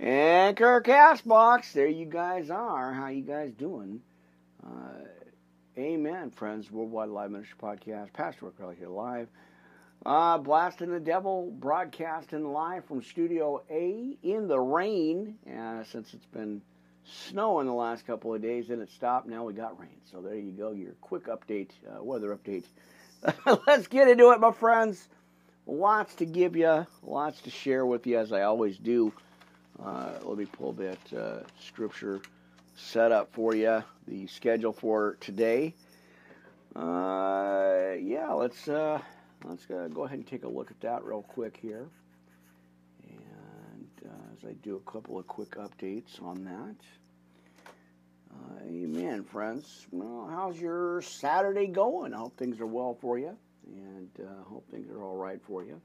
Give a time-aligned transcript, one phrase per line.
[0.00, 1.72] Anchor Castbox.
[1.72, 2.92] There you guys are.
[2.92, 4.00] How you guys doing?
[4.64, 5.06] Uh,
[5.76, 6.70] amen, friends.
[6.70, 8.12] Worldwide Live Ministry Podcast.
[8.12, 9.26] Pastor Rick Riley here live.
[10.06, 15.36] Uh, blasting the devil, broadcasting live from Studio A in the rain.
[15.52, 16.62] Uh, since it's been
[17.02, 19.26] snowing the last couple of days, then it stopped.
[19.26, 20.00] Now we got rain.
[20.12, 20.70] So there you go.
[20.70, 22.66] Your quick update, uh, weather update.
[23.66, 25.08] Let's get into it, my friends.
[25.66, 29.12] Lots to give you, lots to share with you, as I always do.
[29.84, 32.20] Uh, let me pull that uh, scripture
[32.76, 35.74] set up for you, the schedule for today.
[36.74, 39.00] Uh, yeah, let's uh,
[39.44, 41.86] let's uh, go ahead and take a look at that real quick here.
[43.08, 46.76] And uh, as I do a couple of quick updates on that.
[48.68, 49.86] amen, friends.
[49.92, 52.14] Well, how's your Saturday going?
[52.14, 53.36] I hope things are well for you,
[53.66, 54.10] and
[54.48, 55.80] hope things are all right for you.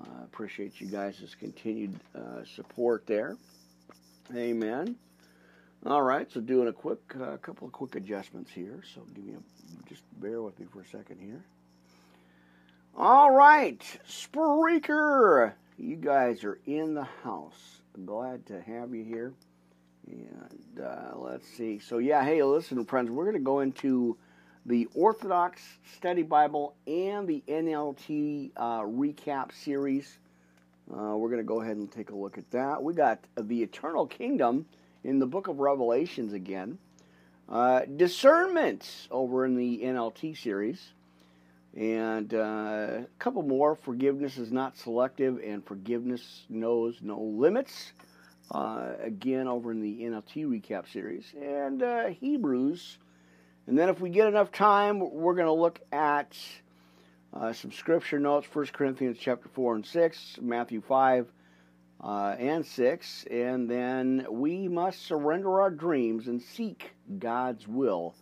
[0.00, 3.36] Uh, appreciate you guys' continued uh, support there.
[4.34, 4.96] Amen.
[5.84, 8.82] All right, so doing a quick uh, couple of quick adjustments here.
[8.94, 11.42] So give me a just bear with me for a second here.
[12.96, 17.80] All right, Spreaker, you guys are in the house.
[18.04, 19.32] Glad to have you here.
[20.06, 21.78] And uh, let's see.
[21.78, 24.16] So yeah, hey, listen, friends, we're going to go into
[24.64, 25.60] the Orthodox
[25.96, 30.18] Study Bible and the NLT uh, recap series.
[30.90, 32.82] Uh, we're going to go ahead and take a look at that.
[32.82, 34.66] We got the Eternal Kingdom
[35.04, 36.78] in the book of Revelations again.
[37.48, 40.92] Uh, discernment over in the NLT series.
[41.76, 43.74] And uh, a couple more.
[43.74, 47.92] Forgiveness is not selective, and forgiveness knows no limits.
[48.50, 51.32] Uh, again, over in the NLT recap series.
[51.40, 52.98] And uh, Hebrews
[53.66, 56.36] and then if we get enough time, we're going to look at
[57.32, 61.32] uh, some scripture notes 1 Corinthians chapter 4 and 6, Matthew 5
[62.02, 63.26] uh, and 6.
[63.30, 68.14] And then we must surrender our dreams and seek God's will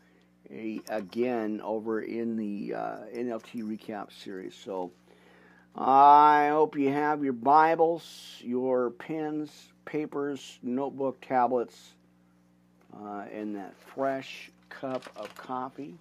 [0.88, 4.54] again over in the uh, NLT recap series.
[4.54, 4.92] So
[5.74, 9.50] I hope you have your Bibles, your pens,
[9.84, 11.94] papers, notebook, tablets,
[12.94, 15.94] uh, and that fresh cup of coffee.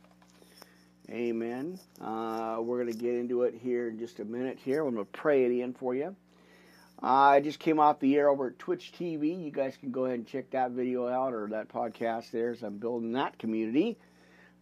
[1.09, 1.79] Amen.
[1.99, 4.85] Uh, we're going to get into it here in just a minute here.
[4.85, 6.15] I'm going to pray it in for you.
[7.01, 9.43] I just came off the air over at Twitch TV.
[9.43, 12.61] You guys can go ahead and check that video out or that podcast there as
[12.61, 13.97] I'm building that community.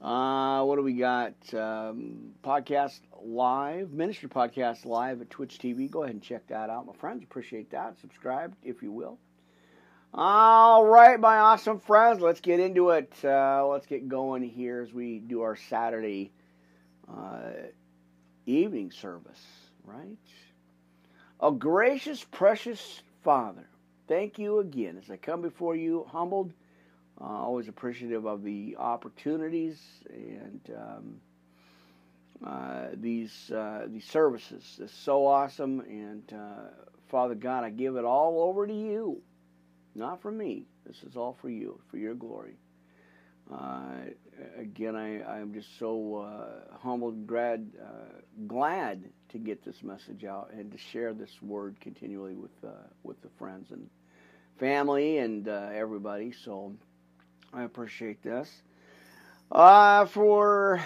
[0.02, 1.34] Uh, what do we got?
[1.54, 5.90] Um, podcast live, ministry podcast live at Twitch TV.
[5.90, 7.24] Go ahead and check that out, my friends.
[7.24, 8.00] Appreciate that.
[8.00, 9.18] Subscribe if you will.
[10.14, 13.14] All right, my awesome friends, let's get into it.
[13.24, 16.32] Uh, let's get going here as we do our Saturday
[17.14, 17.52] uh,
[18.46, 19.42] evening service,
[19.84, 20.18] right?
[21.42, 23.68] A gracious, precious Father,
[24.08, 26.54] thank you again as I come before you, humbled,
[27.20, 29.80] uh, always appreciative of the opportunities
[30.10, 31.22] and um,
[32.44, 34.80] uh, these uh, these services.
[34.82, 36.70] It's so awesome, and uh,
[37.10, 39.22] Father God, I give it all over to you.
[39.98, 40.68] Not for me.
[40.86, 42.56] This is all for you, for your glory.
[43.52, 44.12] Uh,
[44.56, 50.52] again, I, I'm just so uh, humbled glad, uh, glad to get this message out
[50.54, 52.70] and to share this word continually with uh,
[53.02, 53.90] with the friends and
[54.60, 56.32] family and uh, everybody.
[56.32, 56.76] So
[57.52, 58.52] I appreciate this
[59.52, 60.80] uh, for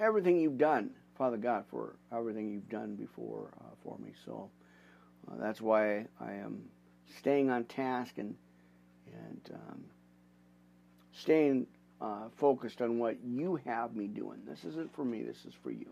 [0.00, 3.50] everything you've done, Father God, for everything you've done before
[3.82, 4.12] for me.
[4.24, 4.50] So
[5.40, 6.62] that's why I am
[7.18, 8.36] staying on task and
[9.52, 9.84] um,
[11.12, 11.66] staying
[12.00, 14.40] uh, focused on what you have me doing.
[14.46, 15.86] This isn't for me, this is for you.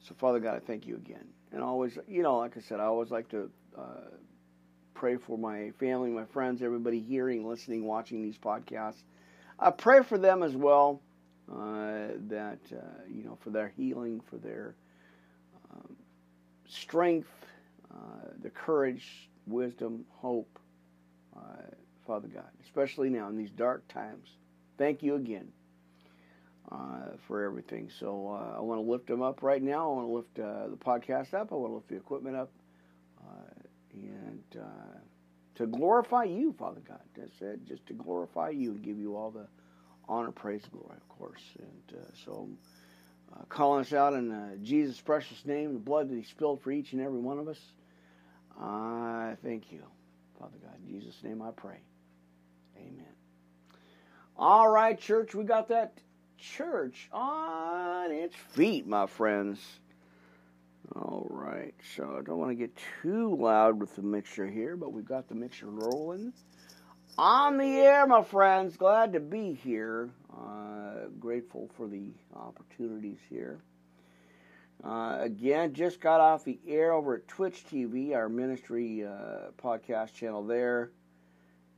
[0.00, 1.24] So, Father God, I thank you again.
[1.52, 4.10] And always, you know, like I said, I always like to uh,
[4.94, 9.02] pray for my family, my friends, everybody hearing, listening, watching these podcasts.
[9.58, 11.00] I pray for them as well,
[11.50, 14.74] uh, that, uh, you know, for their healing, for their
[15.72, 15.96] um,
[16.66, 17.30] strength,
[17.92, 20.58] uh, the courage, wisdom, hope,
[21.36, 21.40] uh,
[22.06, 24.28] Father God, especially now in these dark times.
[24.78, 25.48] Thank you again
[26.70, 27.90] uh, for everything.
[28.00, 29.90] So uh, I want to lift them up right now.
[29.90, 31.52] I want to lift uh, the podcast up.
[31.52, 32.50] I want to lift the equipment up.
[33.20, 33.62] Uh,
[33.94, 34.98] and uh,
[35.56, 37.00] to glorify you, Father God.
[37.16, 37.66] That's it.
[37.66, 39.46] Just to glorify you and give you all the
[40.08, 41.42] honor, praise, glory, of course.
[41.58, 42.48] And uh, so
[43.48, 47.02] calling us out in Jesus' precious name, the blood that he spilled for each and
[47.02, 47.60] every one of us.
[48.60, 49.82] I thank you,
[50.38, 50.74] Father God.
[50.86, 51.80] In Jesus' name I pray.
[52.82, 53.06] Amen.
[54.36, 55.98] All right, church, we got that
[56.38, 59.60] church on its feet, my friends.
[60.94, 64.92] All right, so I don't want to get too loud with the mixture here, but
[64.92, 66.32] we've got the mixture rolling.
[67.18, 68.76] On the air, my friends.
[68.76, 70.10] Glad to be here.
[70.34, 73.60] Uh, grateful for the opportunities here.
[74.82, 80.14] Uh, again, just got off the air over at Twitch TV, our ministry uh, podcast
[80.14, 80.90] channel there,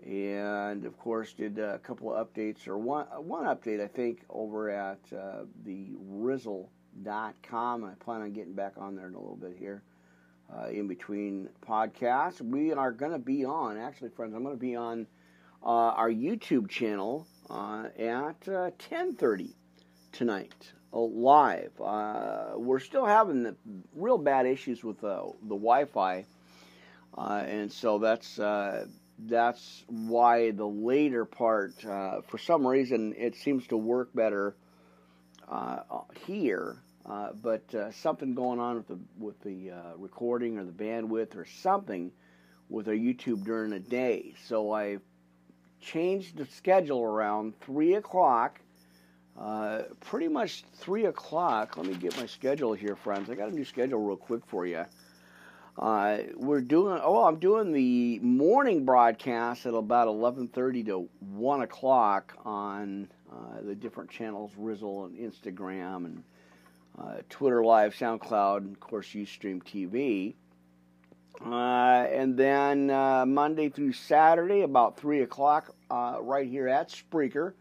[0.07, 4.71] and of course did a couple of updates or one one update I think over
[4.71, 7.85] at uh, the Rizzle.com.
[7.85, 9.83] I plan on getting back on there in a little bit here.
[10.55, 13.79] Uh, in between podcasts, we are going to be on.
[13.79, 15.07] Actually, friends, I'm going to be on
[15.63, 19.55] uh, our YouTube channel uh, at 10:30
[20.13, 21.73] tonight live.
[21.81, 23.57] Uh, we're still having the
[23.95, 26.25] real bad issues with uh, the Wi-Fi,
[27.17, 28.87] uh, and so that's uh,
[29.19, 34.57] that's why the later part, uh, for some reason, it seems to work better
[35.49, 35.81] uh,
[36.27, 36.77] here.
[37.07, 37.63] but
[37.93, 42.11] something going on with the with the recording or the bandwidth or something
[42.69, 44.35] with our YouTube during the day.
[44.47, 44.99] So I
[45.81, 48.61] changed the schedule around three o'clock
[49.39, 51.77] uh, pretty much 3 o'clock.
[51.77, 53.29] Let me get my schedule here, friends.
[53.31, 54.85] I got a new schedule real quick for you.
[55.79, 62.37] Uh, we're doing, oh, I'm doing the morning broadcast at about 11.30 to 1 o'clock
[62.45, 66.23] on uh, the different channels, Rizzle and Instagram and
[66.97, 70.35] uh, Twitter Live, SoundCloud, and of course, Ustream TV.
[71.45, 77.55] Uh, and then uh, Monday through Saturday, about 3 o'clock, uh, right here at Spreaker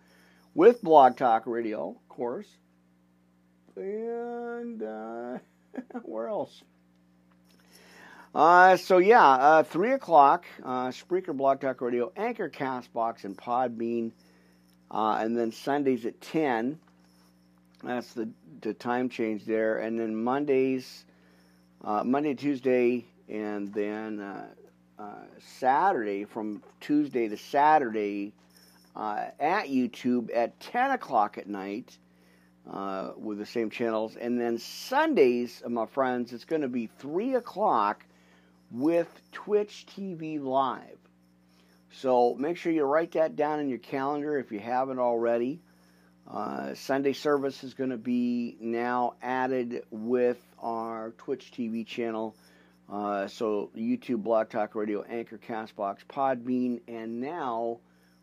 [0.54, 2.48] with Blog Talk Radio, of course.
[3.76, 4.82] And
[6.04, 6.62] where else?
[8.34, 14.12] Uh, so yeah, uh, three o'clock, uh, Spreaker, Blog Talk Radio, Anchor, Castbox, and Podbean,
[14.90, 16.80] uh, and then Sundays at ten.
[17.84, 18.30] That's the
[18.62, 21.06] the time change there, and then Mondays,
[21.84, 24.20] uh, Monday, Tuesday, and then
[25.00, 25.26] uh,
[25.60, 28.34] Saturday from Tuesday to Saturday
[28.96, 31.98] uh, at YouTube at 10 o'clock at night
[32.72, 34.16] uh, with the same channels.
[34.16, 38.06] And then Sundays, uh, my friends, it's going to be 3 o'clock
[38.74, 40.98] with Twitch TV Live.
[41.92, 45.62] So make sure you write that down in your calendar if you haven't already.
[46.28, 52.36] Uh, Sunday service is going to be now added with our Twitch TV channel.
[52.92, 57.80] Uh, so YouTube, Blog Talk Radio, Anchor, Castbox, Podbean, and now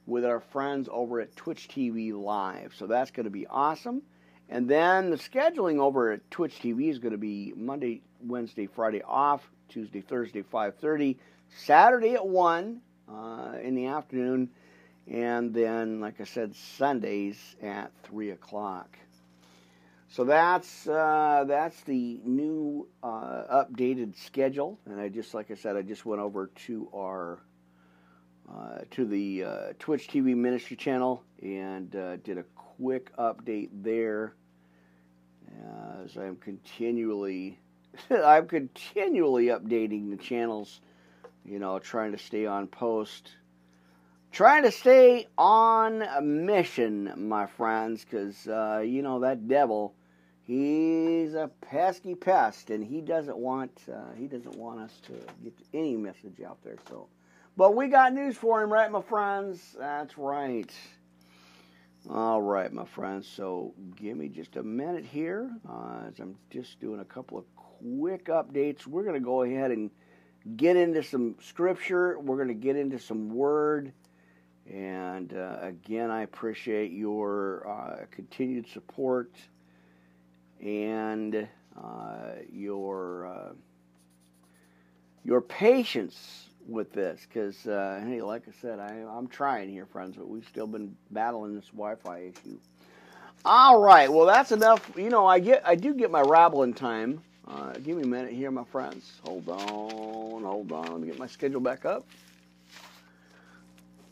[0.06, 2.75] with our friends over at Twitch TV Live.
[2.76, 4.03] So that's going to be awesome.
[4.49, 9.03] And then the scheduling over at Twitch TV is going to be Monday, Wednesday, Friday
[9.03, 11.17] off, Tuesday, Thursday, 5:30,
[11.49, 14.50] Saturday at 1 uh, in the afternoon,
[15.11, 18.99] and then, like I said, Sundays at 3 o'clock.
[20.08, 25.76] So that's uh, that's the new uh, updated schedule, and I just like I said,
[25.76, 27.38] I just went over to our
[28.52, 34.34] uh, to the uh, Twitch TV Ministry channel and uh, did a quick update there
[36.02, 37.58] as I'm continually
[38.11, 40.81] I'm continually updating the channels,
[41.45, 43.33] you know, trying to stay on post,
[44.33, 46.05] trying to stay on
[46.47, 49.95] mission, my friends, because uh, you know that devil,
[50.43, 55.55] he's a pesky pest, and he doesn't want uh, he doesn't want us to get
[55.75, 56.77] any message out there.
[56.89, 57.09] So
[57.57, 59.77] but we got news for him, right, my friends?
[59.79, 60.73] That's right.
[62.09, 63.27] All right, my friends.
[63.27, 67.44] So give me just a minute here uh, as I'm just doing a couple of
[67.81, 68.87] quick updates.
[68.87, 69.91] We're going to go ahead and
[70.56, 72.19] get into some scripture.
[72.19, 73.93] We're going to get into some word.
[74.70, 79.32] And uh, again, I appreciate your uh, continued support
[80.60, 83.53] and uh, your uh,
[85.25, 90.17] your patience with this because, uh, hey, like I said, I, I'm trying here, friends,
[90.17, 92.58] but we've still been battling this Wi-Fi issue.
[93.44, 94.91] All right, well, that's enough.
[94.96, 97.22] You know, I get, I do get my rabbling time.
[97.51, 99.13] Uh, give me a minute here, my friends.
[99.25, 100.93] Hold on, hold on.
[100.93, 102.07] Let me get my schedule back up.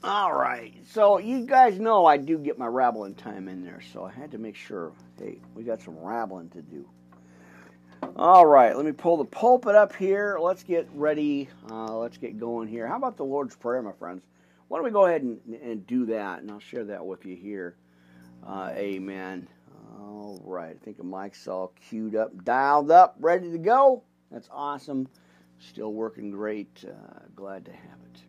[0.03, 4.05] All right, so you guys know I do get my rabbling time in there, so
[4.05, 4.93] I had to make sure.
[5.19, 6.89] Hey, we got some rabbling to do.
[8.17, 10.39] All right, let me pull the pulpit up here.
[10.41, 11.49] Let's get ready.
[11.71, 12.87] Uh, let's get going here.
[12.87, 14.23] How about the Lord's Prayer, my friends?
[14.69, 17.37] Why don't we go ahead and, and do that, and I'll share that with you
[17.37, 17.77] here.
[18.47, 19.49] Uh, amen.
[19.97, 24.03] All right, I think the mic's all queued up, dialed up, ready to go.
[24.31, 25.09] That's awesome.
[25.59, 26.85] Still working great.
[26.87, 28.21] Uh, glad to have it.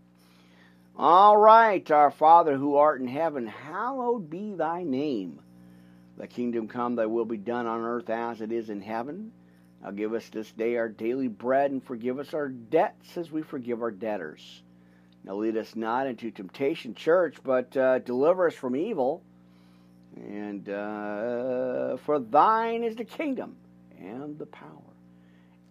[0.96, 5.42] All right, our Father who art in heaven, hallowed be thy name.
[6.18, 9.32] Thy kingdom come, thy will be done on earth as it is in heaven.
[9.82, 13.42] Now give us this day our daily bread and forgive us our debts as we
[13.42, 14.62] forgive our debtors.
[15.24, 19.24] Now lead us not into temptation, church, but uh, deliver us from evil.
[20.16, 23.56] And uh, for thine is the kingdom
[24.00, 24.89] and the power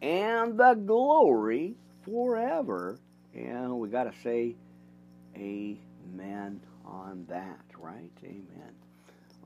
[0.00, 2.98] and the glory forever.
[3.34, 4.56] And we got to say
[5.36, 8.10] amen on that, right?
[8.24, 8.74] Amen.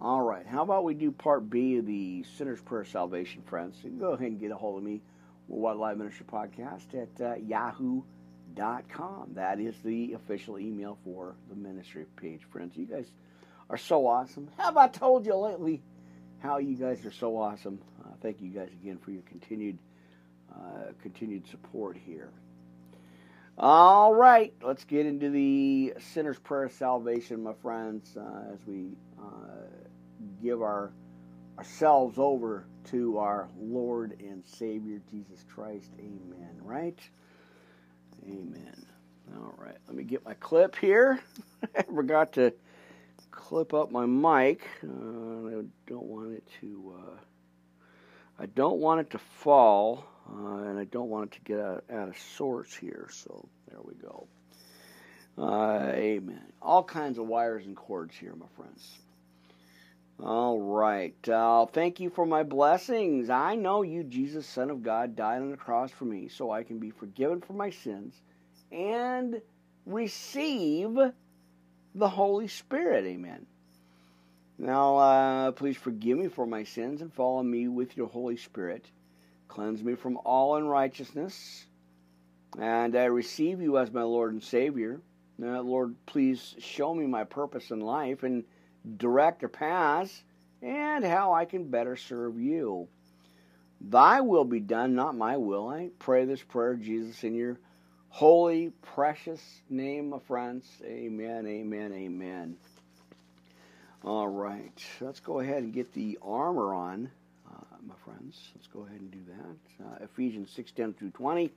[0.00, 0.46] All right.
[0.46, 3.78] How about we do part B of the Sinner's Prayer Salvation, friends?
[3.80, 5.00] Can go ahead and get a hold of me,
[5.48, 9.32] Worldwide Live Ministry Podcast, at uh, yahoo.com.
[9.34, 12.76] That is the official email for the ministry page, friends.
[12.76, 13.06] You guys
[13.72, 14.50] are so awesome.
[14.58, 15.82] Have I told you lately
[16.40, 17.80] how you guys are so awesome?
[18.04, 19.78] Uh, thank you guys again for your continued
[20.54, 22.30] uh, continued support here.
[23.56, 28.98] All right, let's get into the sinner's prayer of salvation, my friends, uh, as we
[29.18, 29.64] uh,
[30.42, 30.92] give our
[31.56, 35.90] ourselves over to our Lord and Savior Jesus Christ.
[35.98, 36.58] Amen.
[36.60, 36.98] Right?
[38.26, 38.86] Amen.
[39.34, 41.20] All right, let me get my clip here.
[41.76, 42.52] I forgot to
[43.32, 44.62] clip up my mic.
[44.84, 46.94] Uh, I don't want it to.
[46.98, 47.16] Uh,
[48.38, 51.84] I don't want it to fall, uh, and I don't want it to get out,
[51.92, 53.08] out, of sorts here.
[53.10, 54.28] So there we go.
[55.36, 56.52] Uh, amen.
[56.60, 58.98] All kinds of wires and cords here, my friends.
[60.22, 61.28] All right.
[61.28, 63.30] Uh, thank you for my blessings.
[63.30, 66.62] I know you, Jesus, Son of God, died on the cross for me so I
[66.62, 68.14] can be forgiven for my sins
[68.70, 69.40] and
[69.86, 70.96] receive
[71.94, 73.04] the Holy Spirit.
[73.04, 73.46] Amen.
[74.58, 78.90] Now, uh, please forgive me for my sins and follow me with your Holy Spirit.
[79.48, 81.66] Cleanse me from all unrighteousness.
[82.58, 85.00] And I receive you as my Lord and Savior.
[85.38, 88.44] Now, Lord, please show me my purpose in life and
[88.96, 90.22] direct or paths
[90.60, 92.88] and how I can better serve you.
[93.80, 95.68] Thy will be done, not my will.
[95.68, 97.58] I pray this prayer, Jesus, in your
[98.12, 99.40] holy, precious
[99.70, 100.66] name, my friends.
[100.84, 102.56] Amen, amen, amen.
[104.04, 107.10] All right, let's go ahead and get the armor on,
[107.50, 108.38] uh, my friends.
[108.54, 109.86] Let's go ahead and do that.
[109.86, 111.50] Uh, Ephesians 6 10 through 20.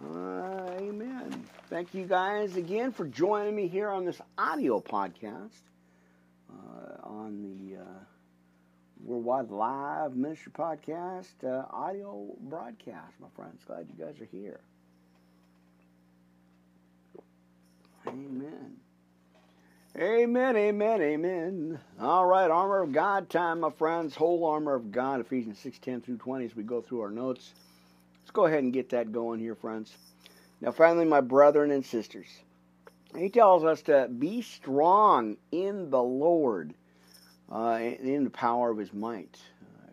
[0.00, 1.44] Uh, amen.
[1.68, 5.60] Thank you guys again for joining me here on this audio podcast
[6.52, 7.84] uh, on the uh,
[9.02, 13.60] Worldwide Live Ministry Podcast uh, audio broadcast, my friends.
[13.66, 14.60] Glad you guys are here.
[18.14, 18.76] Amen.
[19.98, 21.80] Amen, amen, amen.
[22.00, 24.14] All right, armor of God time, my friends.
[24.14, 27.52] Whole armor of God, Ephesians 6 10 through 20, as we go through our notes.
[28.22, 29.96] Let's go ahead and get that going here, friends.
[30.60, 32.28] Now, finally, my brethren and sisters,
[33.16, 36.72] he tells us to be strong in the Lord,
[37.50, 39.40] uh, in the power of his might,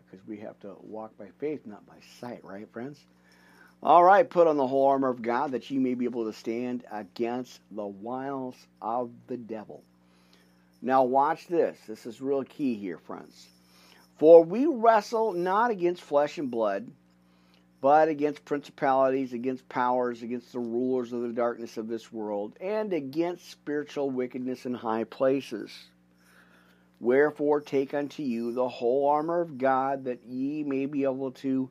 [0.04, 3.04] because uh, we have to walk by faith, not by sight, right, friends?
[3.84, 6.32] All right, put on the whole armor of God that ye may be able to
[6.32, 9.82] stand against the wiles of the devil.
[10.80, 11.76] Now, watch this.
[11.88, 13.48] This is real key here, friends.
[14.18, 16.92] For we wrestle not against flesh and blood,
[17.80, 22.92] but against principalities, against powers, against the rulers of the darkness of this world, and
[22.92, 25.72] against spiritual wickedness in high places.
[27.00, 31.68] Wherefore, take unto you the whole armor of God, that ye may be able to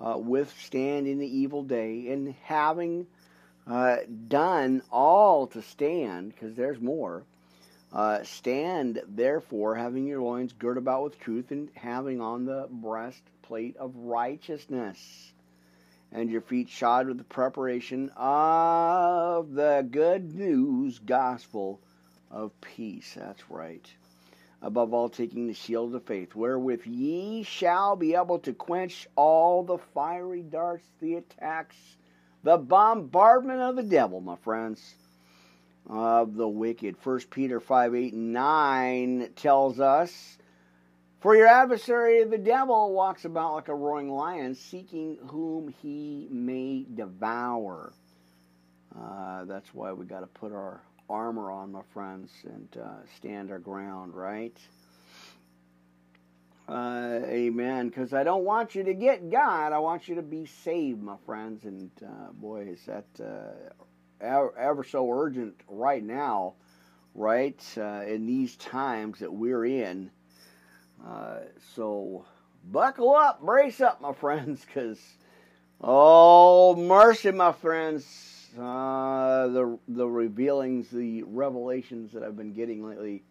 [0.00, 3.06] uh, withstand in the evil day, and having
[3.66, 3.96] uh,
[4.28, 7.24] done all to stand, because there's more,
[7.92, 13.76] uh, stand therefore, having your loins girt about with truth, and having on the breastplate
[13.76, 15.32] of righteousness,
[16.12, 21.80] and your feet shod with the preparation of the good news gospel
[22.30, 23.14] of peace.
[23.16, 23.86] That's right
[24.62, 29.62] above all taking the shield of faith, wherewith ye shall be able to quench all
[29.62, 31.76] the fiery darts, the attacks,
[32.42, 34.94] the bombardment of the devil, my friends,
[35.88, 36.96] of the wicked.
[37.02, 40.38] 1 Peter 5 8 and 9 tells us,
[41.20, 46.86] For your adversary, the devil, walks about like a roaring lion, seeking whom he may
[46.94, 47.92] devour.
[48.98, 53.50] Uh, that's why we got to put our armor on, my friends, and uh, stand
[53.50, 54.56] our ground, right?
[56.68, 57.88] Uh, amen.
[57.88, 59.72] Because I don't want you to get God.
[59.72, 61.64] I want you to be saved, my friends.
[61.64, 63.70] And uh, boy, is that uh,
[64.20, 66.54] ever, ever, so urgent right now,
[67.14, 67.62] right?
[67.76, 70.10] Uh, in these times that we're in.
[71.06, 71.38] Uh,
[71.74, 72.24] so
[72.64, 74.98] buckle up, brace up, my friends, because
[75.80, 83.22] oh mercy, my friends uh, the the revealings, the revelations that I've been getting lately,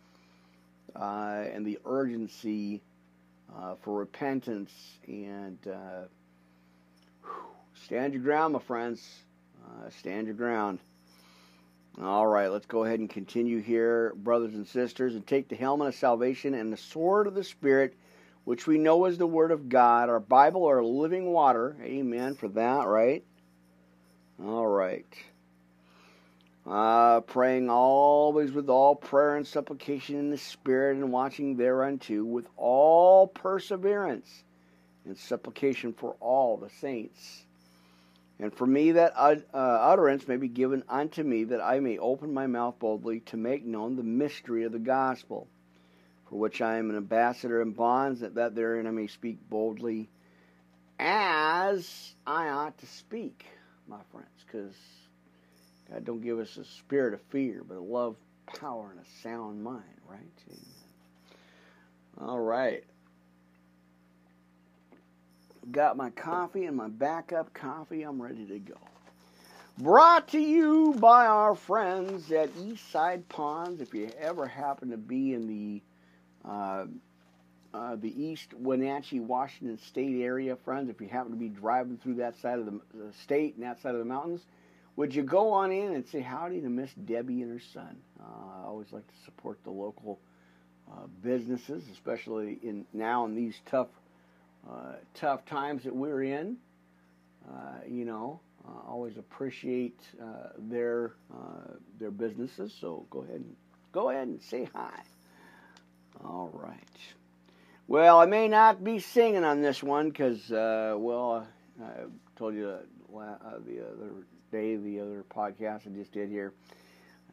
[0.96, 2.82] uh, and the urgency
[3.56, 4.72] uh, for repentance
[5.08, 6.06] and uh,
[7.84, 9.08] Stand your ground, my friends.
[9.64, 10.80] Uh, stand your ground.
[12.02, 15.90] All right, let's go ahead and continue here, brothers and sisters, and take the helmet
[15.90, 17.96] of salvation and the sword of the Spirit,
[18.44, 21.76] which we know is the Word of God, our Bible, our living water.
[21.82, 23.24] Amen for that, right?
[24.44, 25.06] All right.
[26.66, 32.48] Uh, praying always with all prayer and supplication in the Spirit, and watching thereunto with
[32.58, 34.44] all perseverance
[35.06, 37.46] and supplication for all the saints
[38.40, 42.34] and for me that uh, utterance may be given unto me, that I may open
[42.34, 45.48] my mouth boldly to make known the mystery of the gospel,
[46.30, 50.10] for which I am an ambassador in bonds, that, that therein I may speak boldly
[51.00, 53.46] as I ought to speak,
[53.88, 54.76] my friends, because
[55.92, 58.16] God don't give us a spirit of fear, but a love,
[58.46, 60.20] power, and a sound mind, right?
[60.50, 60.60] Amen.
[62.18, 62.84] All right
[65.72, 68.04] got my coffee and my backup coffee.
[68.04, 68.76] I'm ready to go.
[69.78, 73.82] Brought to you by our friends at Eastside Ponds.
[73.82, 75.82] If you ever happen to be in the
[76.50, 76.86] uh,
[77.76, 82.16] uh, the East Wenatchee, Washington State area, friends, if you happen to be driving through
[82.16, 82.80] that side of the,
[83.24, 84.42] state and that side of the mountains,
[84.96, 87.98] would you go on in and say howdy to Miss Debbie and her son?
[88.18, 90.20] Uh, I always like to support the local
[90.90, 93.90] uh, businesses, especially in now in these tough
[94.70, 96.56] uh, tough times that we're in.
[97.46, 100.00] Uh, you know, uh, always appreciate
[100.58, 101.12] their
[102.00, 102.74] their businesses.
[102.80, 103.56] So go ahead and
[103.92, 105.02] go ahead and say hi.
[106.24, 107.25] All right.
[107.88, 111.48] Well, I may not be singing on this one because, well,
[111.84, 111.92] I
[112.36, 112.78] told you
[113.12, 114.12] the other
[114.52, 116.54] day, the other podcast I just did here.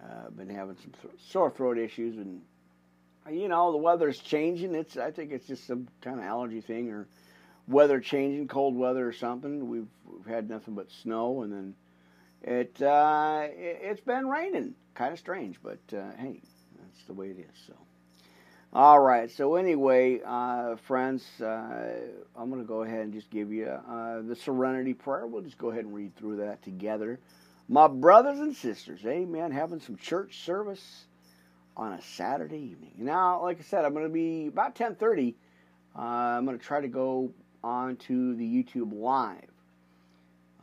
[0.03, 0.93] I've been having some
[1.31, 2.43] sore throat issues, and
[3.31, 4.75] you know the weather's changing.
[4.75, 7.07] It's I think it's just some kind of allergy thing or
[7.67, 9.69] weather changing, cold weather or something.
[9.69, 11.75] We've, we've had nothing but snow, and then
[12.43, 14.75] it, uh, it has been raining.
[14.95, 16.41] Kind of strange, but uh, hey,
[16.77, 17.57] that's the way it is.
[17.67, 17.75] So,
[18.75, 19.31] all right.
[19.31, 21.93] So anyway, uh, friends, uh,
[22.35, 25.27] I'm going to go ahead and just give you uh, the Serenity Prayer.
[25.27, 27.21] We'll just go ahead and read through that together.
[27.69, 29.51] My brothers and sisters, amen.
[29.53, 31.05] Having some church service
[31.77, 32.93] on a Saturday evening.
[32.99, 35.35] Now, like I said, I'm going to be about 10:30.
[35.95, 37.31] Uh, I'm going to try to go
[37.63, 39.51] on to the YouTube live.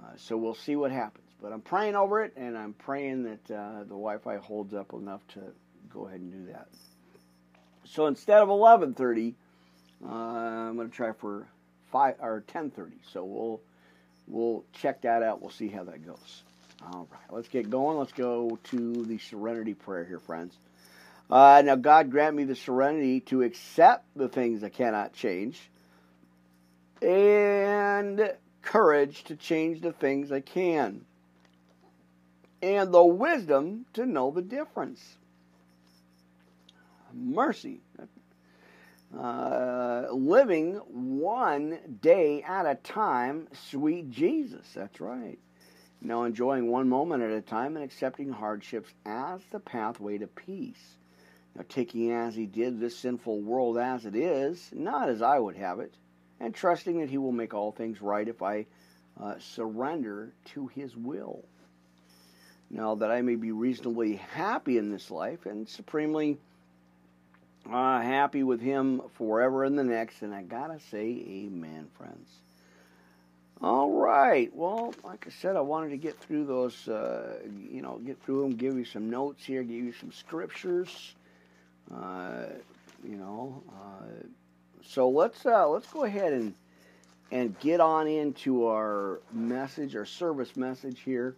[0.02, 1.28] Uh, so we'll see what happens.
[1.42, 5.22] But I'm praying over it, and I'm praying that uh, the Wi-Fi holds up enough
[5.36, 5.42] to
[5.94, 6.68] go ahead and do that.
[7.90, 9.34] So instead of 11:30,
[10.06, 11.48] uh, I'm going to try for
[11.92, 12.92] five or 10:30.
[13.12, 13.62] So we'll
[14.28, 15.42] we'll check that out.
[15.42, 16.44] We'll see how that goes.
[16.82, 17.98] All right, let's get going.
[17.98, 20.56] Let's go to the Serenity Prayer here, friends.
[21.30, 25.70] Uh, now, God grant me the serenity to accept the things I cannot change
[27.02, 31.06] and courage to change the things I can,
[32.62, 35.19] and the wisdom to know the difference.
[37.20, 37.82] Mercy.
[39.18, 44.68] Uh, living one day at a time, sweet Jesus.
[44.76, 45.40] That's right.
[46.02, 50.98] Now, enjoying one moment at a time and accepting hardships as the pathway to peace.
[51.56, 55.58] Now, taking as he did this sinful world as it is, not as I would
[55.58, 55.96] have it
[56.40, 58.66] and trusting that He will make all things right if I
[59.22, 61.44] uh, surrender to His will.
[62.70, 66.38] Now, that I may be reasonably happy in this life and supremely
[67.66, 70.22] uh, happy with Him forever in the next.
[70.22, 72.30] And I gotta say, Amen, friends.
[73.62, 74.54] All right.
[74.56, 78.44] Well, like I said, I wanted to get through those, uh, you know, get through
[78.44, 81.14] them, give you some notes here, give you some scriptures.
[81.94, 82.46] Uh,
[83.04, 84.28] you know, uh,
[84.84, 86.54] so let's uh, let's go ahead and
[87.32, 91.36] and get on into our message, our service message here.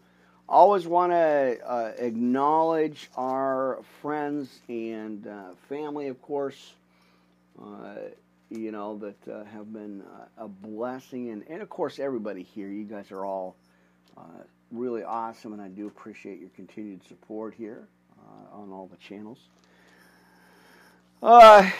[0.51, 6.73] Always want to uh, acknowledge our friends and uh, family, of course.
[7.57, 7.95] Uh,
[8.49, 12.67] you know that uh, have been uh, a blessing, and, and of course everybody here.
[12.67, 13.55] You guys are all
[14.73, 17.87] really awesome, and I do appreciate your continued support here
[18.51, 19.39] on all the channels.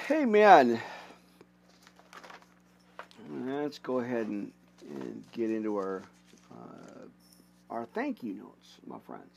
[0.08, 0.80] hey man,
[3.44, 4.50] let's go ahead and,
[4.90, 6.21] and get into our uh,
[7.72, 9.36] our thank you notes, my friends.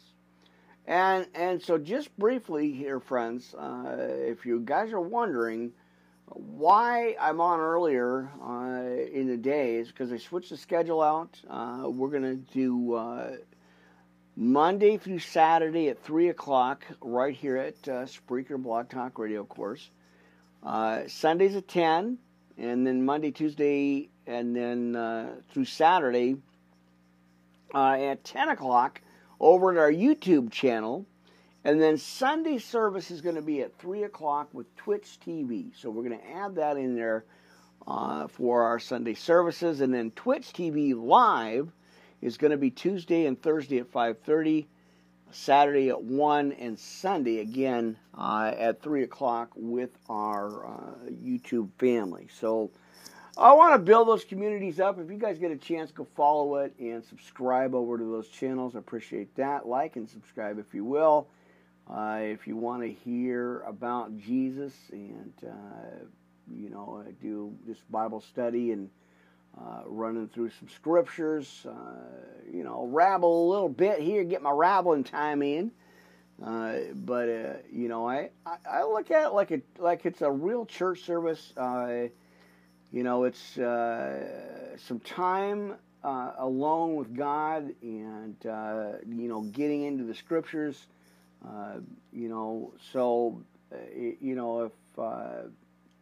[0.86, 5.72] And and so just briefly here, friends, uh, if you guys are wondering
[6.26, 11.40] why I'm on earlier uh, in the day is because I switched the schedule out.
[11.48, 13.36] Uh, we're gonna do uh,
[14.36, 19.48] Monday through Saturday at three o'clock, right here at uh, Spreaker Blog Talk Radio, of
[19.48, 19.90] course.
[21.06, 22.18] Sundays at ten
[22.58, 26.36] and then Monday, Tuesday, and then uh, through Saturday
[27.74, 29.00] uh, at 10 o'clock
[29.40, 31.06] over at our YouTube channel.
[31.64, 35.70] And then Sunday service is going to be at 3 o'clock with Twitch TV.
[35.74, 37.24] So we're going to add that in there
[37.86, 39.80] uh, for our Sunday services.
[39.80, 41.72] And then Twitch TV Live
[42.20, 44.66] is going to be Tuesday and Thursday at 5.30,
[45.30, 52.28] Saturday at 1, and Sunday again uh, at 3 o'clock with our uh, YouTube family.
[52.38, 52.70] So
[53.36, 54.98] I want to build those communities up.
[55.00, 58.76] If you guys get a chance, go follow it and subscribe over to those channels.
[58.76, 59.66] I appreciate that.
[59.66, 61.26] Like and subscribe if you will.
[61.90, 66.04] Uh, if you want to hear about Jesus and, uh,
[66.50, 68.88] you know, I do this Bible study and
[69.58, 71.72] uh, running through some scriptures, uh,
[72.50, 75.72] you know, rabble a little bit here, get my rabbling time in.
[76.42, 80.22] Uh, but, uh, you know, I, I, I, look at it like, a, like it's
[80.22, 81.52] a real church service
[82.94, 84.24] you know, it's uh,
[84.86, 90.86] some time uh, alone with God and, uh, you know, getting into the scriptures.
[91.44, 91.80] Uh,
[92.12, 93.76] you know, so, uh,
[94.20, 95.48] you know, if uh,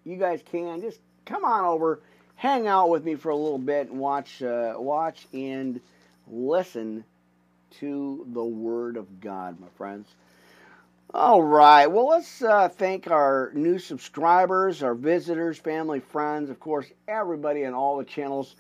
[0.05, 2.03] you guys can, just come on over,
[2.35, 5.81] hang out with me for a little bit and watch, watch and
[6.31, 7.05] listen
[7.81, 10.15] to the Word of God, my friends.
[11.15, 11.89] All right.
[11.89, 17.75] Well, let's uh, thank our new subscribers, our visitors, family, friends, of course, everybody on
[17.75, 18.57] all the channels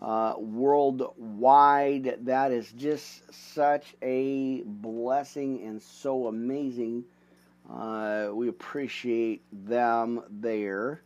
[0.00, 2.18] uh, worldwide.
[2.26, 7.04] That is just such a blessing and so amazing.
[7.72, 11.00] Uh, we appreciate them there.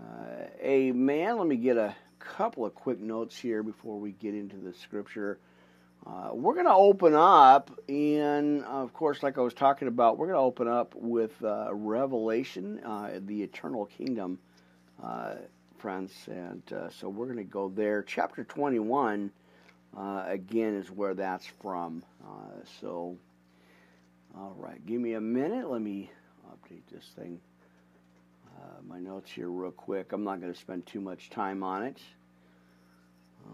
[0.00, 1.38] Uh, amen.
[1.38, 5.40] Let me get a couple of quick notes here before we get into the scripture.
[6.04, 10.26] Uh, we're going to open up, and of course, like I was talking about, we're
[10.26, 14.40] going to open up with uh, Revelation, uh, the eternal kingdom,
[15.02, 15.34] uh,
[15.78, 16.12] friends.
[16.26, 18.02] And uh, so we're going to go there.
[18.02, 19.30] Chapter 21,
[19.96, 22.02] uh, again, is where that's from.
[22.80, 23.16] so,
[24.36, 25.70] all right, give me a minute.
[25.70, 26.10] Let me
[26.50, 27.40] update this thing.
[28.88, 30.12] my notes here, real quick.
[30.12, 31.98] I'm not going to spend too much time on it.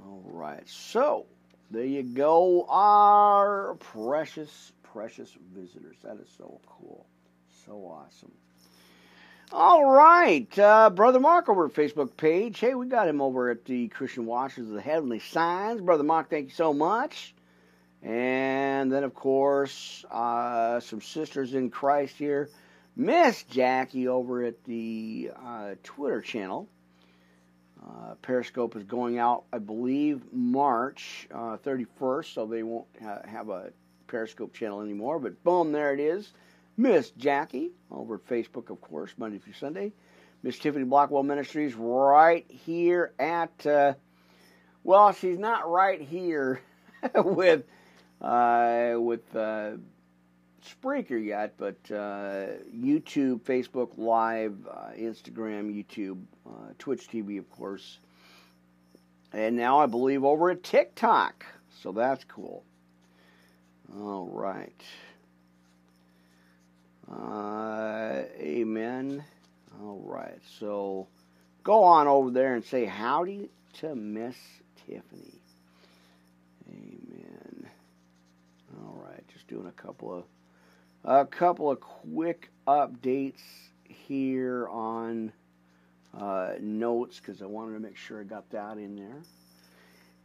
[0.07, 1.27] All right, so.
[1.71, 5.97] There you go, our precious, precious visitors.
[6.03, 7.07] That is so cool.
[7.67, 8.33] So awesome.
[9.53, 12.59] All right, uh, Brother Mark over at Facebook page.
[12.59, 15.81] Hey, we got him over at the Christian Watchers of the Heavenly Signs.
[15.81, 17.35] Brother Mark, thank you so much.
[18.03, 22.49] And then, of course, uh, some sisters in Christ here.
[22.97, 26.69] Miss Jackie over at the uh, Twitter channel.
[27.87, 33.49] Uh, Periscope is going out, I believe, March uh, 31st, so they won't ha- have
[33.49, 33.71] a
[34.07, 35.19] Periscope channel anymore.
[35.19, 36.33] But boom, there it is.
[36.77, 39.93] Miss Jackie over at Facebook, of course, Monday through Sunday.
[40.43, 43.95] Miss Tiffany Blackwell Ministries right here at, uh,
[44.85, 46.61] well, she's not right here
[47.15, 47.65] with
[48.21, 49.73] uh, with uh,
[50.69, 57.99] Spreaker yet, but uh, YouTube, Facebook Live, uh, Instagram, YouTube, uh, Twitch TV, of course.
[59.33, 61.45] And now I believe over at TikTok.
[61.83, 62.65] So that's cool.
[63.97, 64.83] All right.
[67.11, 69.25] Uh, amen.
[69.81, 70.41] All right.
[70.59, 71.09] So
[71.63, 74.37] go on over there and say howdy to Miss
[74.87, 75.41] Tiffany.
[76.69, 77.69] Amen.
[78.83, 79.27] All right.
[79.33, 80.25] Just doing a couple of
[81.05, 83.43] a couple of quick updates
[83.85, 85.33] here on
[86.19, 89.23] uh, notes because I wanted to make sure I got that in there.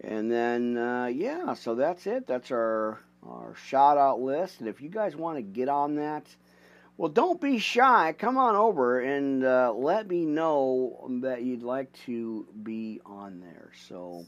[0.01, 2.27] And then, uh, yeah, so that's it.
[2.27, 4.59] That's our, our shout out list.
[4.59, 6.25] And if you guys want to get on that,
[6.97, 8.13] well, don't be shy.
[8.17, 13.71] Come on over and uh, let me know that you'd like to be on there.
[13.87, 14.25] So,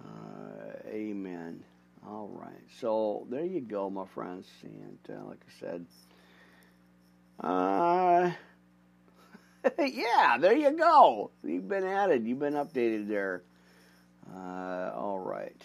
[0.00, 1.64] uh, amen.
[2.06, 2.64] All right.
[2.80, 4.48] So there you go, my friends.
[4.62, 5.86] And uh, like I said,
[7.40, 8.30] uh,
[9.78, 11.30] yeah, there you go.
[11.44, 12.26] You've been added.
[12.26, 13.42] You've been updated there.
[14.34, 15.60] Uh, all right.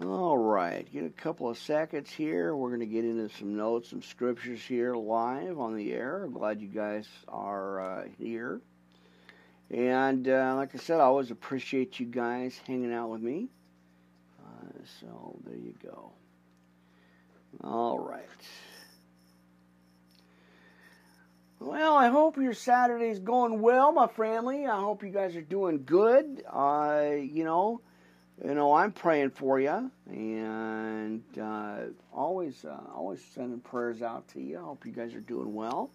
[0.00, 2.56] All right, get a couple of seconds here.
[2.56, 6.24] We're going to get into some notes, some scriptures here live on the air.
[6.24, 8.62] I'm glad you guys are uh, here.
[9.72, 13.48] And uh, like I said, I always appreciate you guys hanging out with me.
[14.38, 14.68] Uh,
[15.00, 16.12] so there you go.
[17.64, 18.26] All right.
[21.58, 24.66] Well, I hope your Saturday's going well, my family.
[24.66, 26.42] I hope you guys are doing good.
[26.50, 27.80] Uh, you know,
[28.44, 31.76] you know, I'm praying for you, and uh,
[32.12, 34.58] always, uh, always sending prayers out to you.
[34.58, 35.90] I hope you guys are doing well.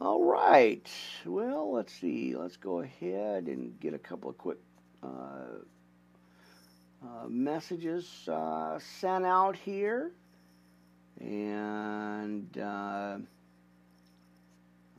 [0.00, 0.90] All right.
[1.24, 2.34] Well, let's see.
[2.36, 4.58] Let's go ahead and get a couple of quick
[5.02, 5.60] uh,
[7.02, 10.10] uh, messages uh, sent out here.
[11.20, 13.18] And, uh,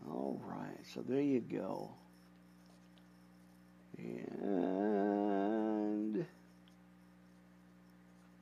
[0.09, 0.79] all right.
[0.93, 1.91] So there you go.
[3.97, 4.25] And,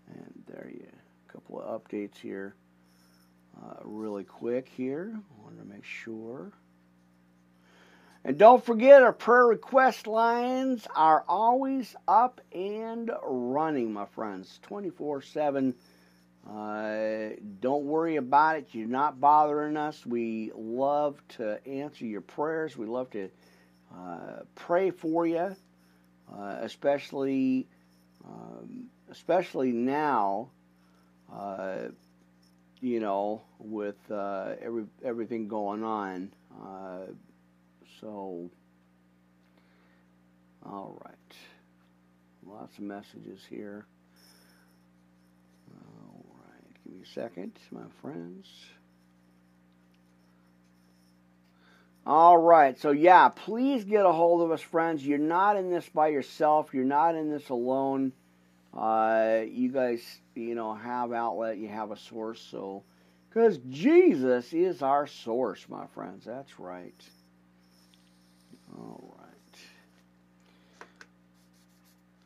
[0.08, 0.86] and there you
[1.28, 2.54] a couple of updates here.
[3.64, 5.14] Uh, really quick here.
[5.16, 6.52] I want to make sure.
[8.26, 15.22] And don't forget, our prayer request lines are always up and running, my friends, 24
[15.22, 15.76] 7.
[16.50, 17.30] Uh,
[17.62, 18.68] don't worry about it.
[18.72, 20.06] You're not bothering us.
[20.06, 22.76] We love to answer your prayers.
[22.76, 23.30] We love to
[23.94, 25.56] uh, pray for you,
[26.34, 27.68] uh, especially
[28.26, 30.50] um, especially now.
[32.84, 36.34] You know, with uh, every everything going on.
[36.62, 37.14] Uh,
[38.02, 38.50] so,
[40.66, 41.16] all right,
[42.46, 43.86] lots of messages here.
[45.72, 48.50] All right, give me a second, my friends.
[52.06, 55.08] All right, so yeah, please get a hold of us, friends.
[55.08, 56.74] You're not in this by yourself.
[56.74, 58.12] You're not in this alone.
[58.76, 60.02] Uh, you guys,
[60.36, 62.84] you know, have outlet, you have a source, so
[63.30, 66.26] because Jesus is our source, my friends.
[66.26, 66.94] That's right.
[68.76, 69.58] All right.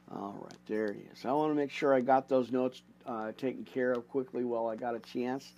[0.09, 1.25] All right, there he is.
[1.25, 4.67] I want to make sure I got those notes uh, taken care of quickly while
[4.67, 5.51] I got a chance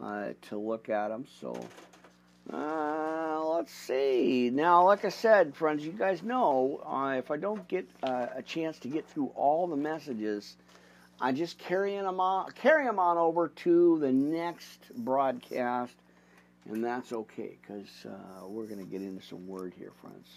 [0.00, 1.26] uh, to look at them.
[1.40, 1.60] So.
[2.52, 4.50] Uh, let's see.
[4.52, 8.42] Now, like I said, friends, you guys know uh, if I don't get uh, a
[8.42, 10.56] chance to get through all the messages,
[11.20, 15.94] I just carry them on, carry them on over to the next broadcast,
[16.68, 20.28] and that's okay because uh, we're going to get into some word here, friends.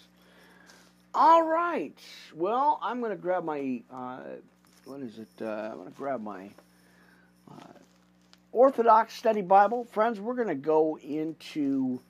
[1.14, 1.98] All right.
[2.34, 4.20] Well, I'm going to grab my uh,
[4.84, 5.28] what is it?
[5.40, 6.50] Uh, I'm going to grab my
[8.54, 9.84] Orthodox Study Bible.
[9.90, 12.00] Friends, we're going to go into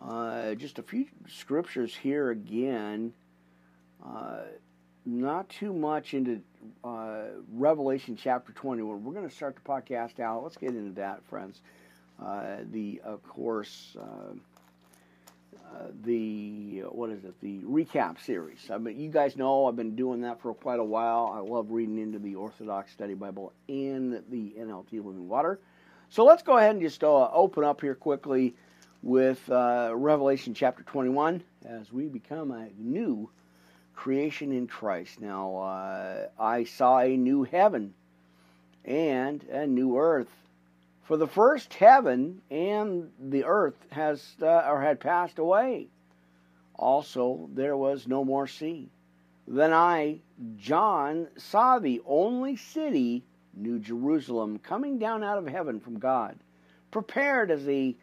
[0.00, 3.12] uh, just a few scriptures here again.
[4.06, 4.42] Uh,
[5.04, 6.42] not too much into
[6.84, 7.22] uh,
[7.52, 9.02] Revelation chapter 21.
[9.02, 10.44] We're going to start the podcast out.
[10.44, 11.60] Let's get into that, friends.
[12.24, 14.34] Uh, the, of course, uh,
[15.56, 17.34] uh, the what is it?
[17.40, 18.70] The recap series.
[18.70, 21.34] I mean, you guys know I've been doing that for quite a while.
[21.34, 25.58] I love reading into the Orthodox Study Bible and the NLT Living Water.
[26.12, 28.56] So let's go ahead and just uh, open up here quickly
[29.00, 33.30] with uh, Revelation chapter 21 as we become a new
[33.94, 35.20] creation in Christ.
[35.20, 37.94] Now, uh, I saw a new heaven
[38.84, 40.32] and a new earth.
[41.04, 45.86] For the first heaven and the earth has uh, or had passed away.
[46.74, 48.88] Also, there was no more sea.
[49.46, 50.22] Then I,
[50.56, 53.22] John, saw the only city
[53.54, 56.38] New Jerusalem, coming down out of heaven from God,
[56.90, 57.96] prepared as a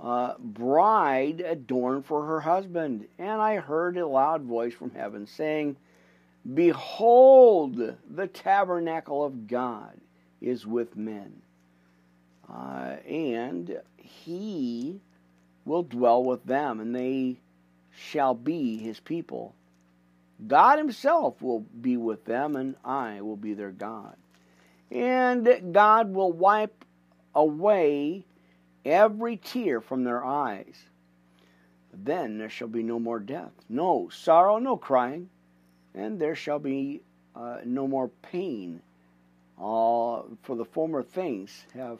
[0.00, 3.06] uh, bride adorned for her husband.
[3.18, 5.76] And I heard a loud voice from heaven saying,
[6.54, 10.00] Behold, the tabernacle of God
[10.40, 11.42] is with men,
[12.48, 15.00] uh, and he
[15.64, 17.36] will dwell with them, and they
[17.90, 19.54] shall be his people.
[20.46, 24.16] God himself will be with them, and I will be their God
[24.90, 26.84] and God will wipe
[27.34, 28.24] away
[28.84, 30.76] every tear from their eyes.
[31.92, 35.28] Then there shall be no more death, no sorrow, no crying,
[35.94, 37.02] and there shall be
[37.34, 38.80] uh, no more pain.
[39.58, 41.98] All for the former things have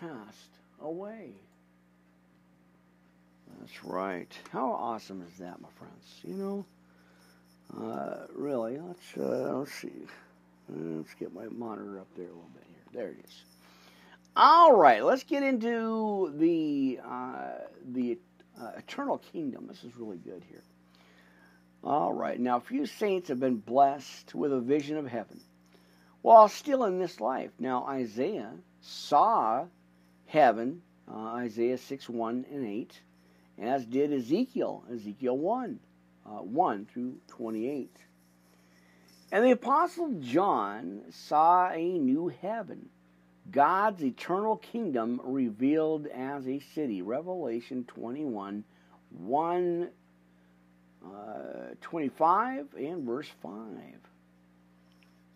[0.00, 1.32] passed away.
[3.58, 4.32] That's right.
[4.50, 6.04] How awesome is that, my friends?
[6.22, 6.66] You know,
[7.76, 8.78] uh, really.
[8.78, 10.06] Let's uh, let's see.
[10.68, 12.82] Let's get my monitor up there a little bit here.
[12.92, 13.44] There it is.
[14.36, 18.18] All right, let's get into the uh, the
[18.60, 19.66] uh, eternal kingdom.
[19.66, 20.62] This is really good here.
[21.82, 25.40] All right, now a few saints have been blessed with a vision of heaven
[26.22, 27.50] while still in this life.
[27.58, 29.66] Now Isaiah saw
[30.26, 33.00] heaven, uh, Isaiah 6 1 and 8,
[33.58, 35.80] as did Ezekiel, Ezekiel 1
[36.26, 37.96] uh, 1 through 28.
[39.30, 42.88] And the Apostle John saw a new heaven,
[43.50, 47.02] God's eternal kingdom revealed as a city.
[47.02, 48.64] Revelation 21
[49.10, 49.88] 1
[51.04, 51.08] uh,
[51.80, 53.52] 25 and verse 5.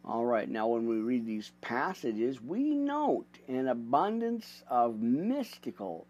[0.05, 6.07] All right, now when we read these passages, we note an abundance of mystical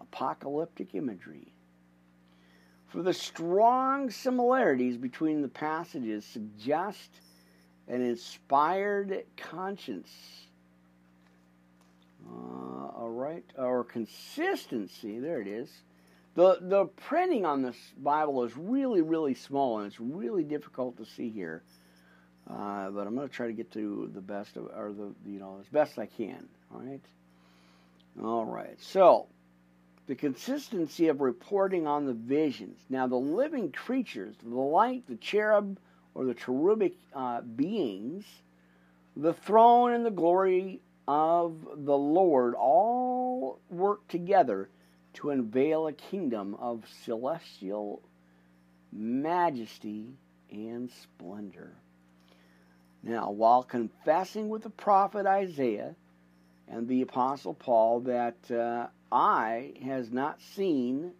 [0.00, 1.52] apocalyptic imagery
[2.88, 7.20] For the strong similarities between the passages suggest
[7.86, 10.10] an inspired conscience.
[12.26, 15.18] Uh, all right, or consistency.
[15.18, 15.70] There it is.
[16.34, 21.04] The the printing on this Bible is really really small and it's really difficult to
[21.04, 21.62] see here.
[22.48, 25.38] Uh, but I'm going to try to get to the best of or the you
[25.38, 26.48] know as best I can.
[26.72, 27.00] All right.
[28.22, 28.80] All right.
[28.80, 29.26] So
[30.08, 32.80] the consistency of reporting on the visions.
[32.88, 35.78] Now the living creatures, the light, the cherub,
[36.14, 38.24] or the cherubic uh, beings,
[39.14, 44.70] the throne and the glory of the Lord all work together
[45.14, 48.02] to unveil a kingdom of celestial
[48.90, 50.14] majesty
[50.50, 51.74] and splendor.
[53.02, 55.94] Now, while confessing with the prophet Isaiah
[56.66, 61.12] and the apostle Paul that uh, eye has not seen,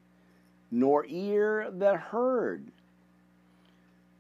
[0.71, 2.71] nor ear that heard,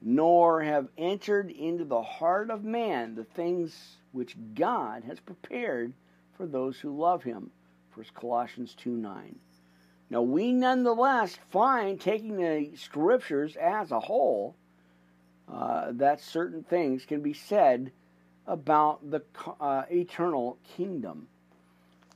[0.00, 5.92] nor have entered into the heart of man the things which God has prepared
[6.36, 7.50] for those who love him.
[7.94, 9.38] 1 Colossians 2 9.
[10.10, 14.56] Now, we nonetheless find, taking the scriptures as a whole,
[15.52, 17.92] uh, that certain things can be said
[18.46, 19.22] about the
[19.60, 21.28] uh, eternal kingdom.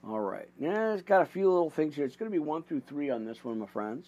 [0.07, 0.49] All right.
[0.59, 2.05] Now, it's got a few little things here.
[2.05, 4.07] It's going to be one through three on this one, my friends.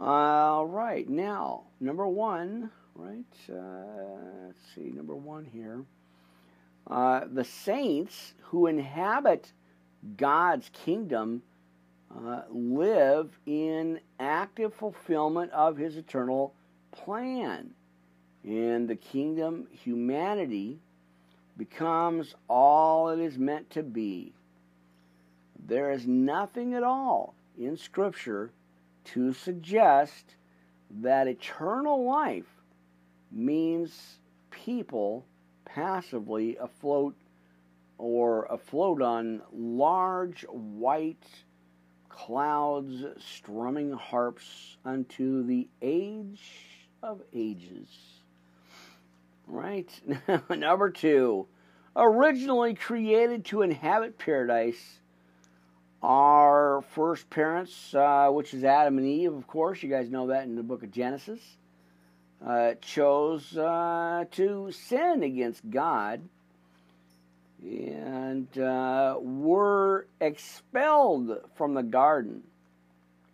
[0.00, 1.06] All right.
[1.06, 3.24] Now, number one, right?
[3.50, 5.84] Uh, let's see, number one here.
[6.86, 9.52] Uh, the saints who inhabit
[10.16, 11.42] God's kingdom
[12.16, 16.54] uh, live in active fulfillment of his eternal
[16.92, 17.74] plan.
[18.42, 20.78] And the kingdom, humanity
[21.58, 24.32] becomes all it is meant to be.
[25.68, 28.52] There is nothing at all in Scripture
[29.04, 30.34] to suggest
[30.90, 32.62] that eternal life
[33.30, 34.18] means
[34.50, 35.26] people
[35.66, 37.14] passively afloat
[37.98, 41.26] or afloat on large white
[42.08, 46.40] clouds strumming harps unto the age
[47.02, 47.88] of ages.
[49.46, 49.90] Right?
[50.48, 51.46] Number two,
[51.94, 54.97] originally created to inhabit paradise,
[56.02, 60.44] our first parents, uh, which is Adam and Eve, of course, you guys know that
[60.44, 61.40] in the book of Genesis,
[62.44, 66.20] uh, chose uh, to sin against God
[67.62, 72.44] and uh, were expelled from the garden.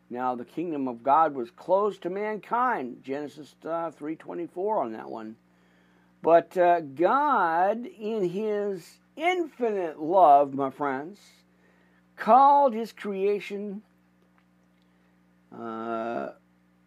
[0.08, 3.02] Now the kingdom of God was closed to mankind.
[3.02, 5.36] Genesis uh, 3:24 on that one.
[6.22, 11.20] But uh, God, in His infinite love, my friends,
[12.16, 13.82] called His creation.
[15.56, 16.30] Uh,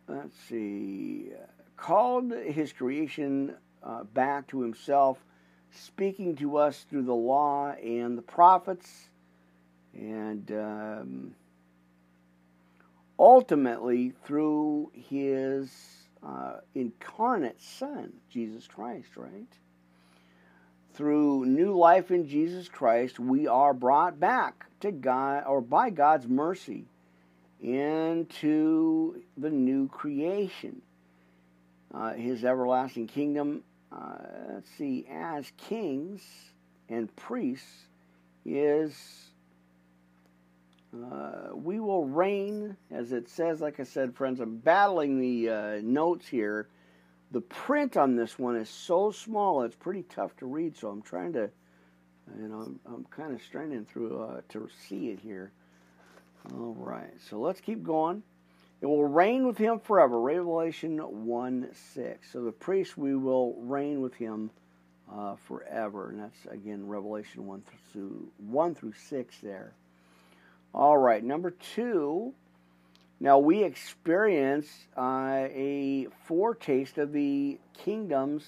[0.08, 1.30] let's see,
[1.76, 5.18] called His creation uh, back to Himself,
[5.72, 9.10] speaking to us through the law and the prophets,
[9.94, 11.36] and um,
[13.18, 15.72] ultimately through His
[16.26, 19.48] uh, incarnate Son, Jesus Christ, right?
[20.98, 26.28] Through new life in Jesus Christ, we are brought back to God, or by God's
[26.28, 26.86] mercy,
[27.62, 30.82] into the new creation.
[31.94, 34.16] Uh, his everlasting kingdom, uh,
[34.54, 36.24] let's see, as kings
[36.90, 37.86] and priests,
[38.44, 39.30] is
[40.96, 45.80] uh, we will reign, as it says, like I said, friends, I'm battling the uh,
[45.84, 46.70] notes here.
[47.32, 51.02] The print on this one is so small, it's pretty tough to read, so I'm
[51.02, 51.50] trying to,
[52.40, 55.52] you know, I'm, I'm kind of straining through uh, to see it here.
[56.54, 58.24] All right, so let's keep going.
[58.80, 60.20] It will reign with him forever.
[60.20, 62.32] Revelation 1 6.
[62.32, 64.52] So the priest, we will reign with him
[65.12, 66.10] uh, forever.
[66.10, 69.74] And that's, again, Revelation 1 through, 1 through 6 there.
[70.74, 72.34] All right, number two.
[73.20, 78.46] Now we experience uh, a foretaste of the kingdoms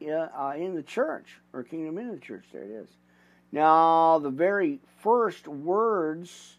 [0.00, 2.44] uh, in the church, or kingdom in the church.
[2.52, 2.88] There it is.
[3.50, 6.58] Now the very first words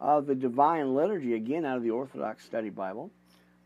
[0.00, 3.10] of the divine liturgy, again out of the Orthodox Study Bible,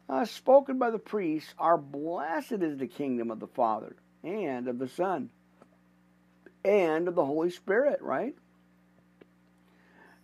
[0.09, 4.78] uh, spoken by the priests, are blessed is the kingdom of the Father and of
[4.78, 5.30] the Son
[6.64, 8.00] and of the Holy Spirit.
[8.02, 8.34] Right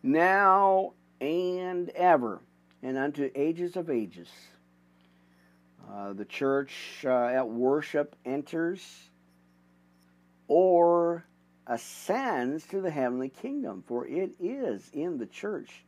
[0.02, 2.40] now and ever,
[2.82, 4.28] and unto ages of ages.
[5.90, 9.10] Uh, the church uh, at worship enters
[10.48, 11.24] or
[11.66, 15.84] ascends to the heavenly kingdom, for it is in the church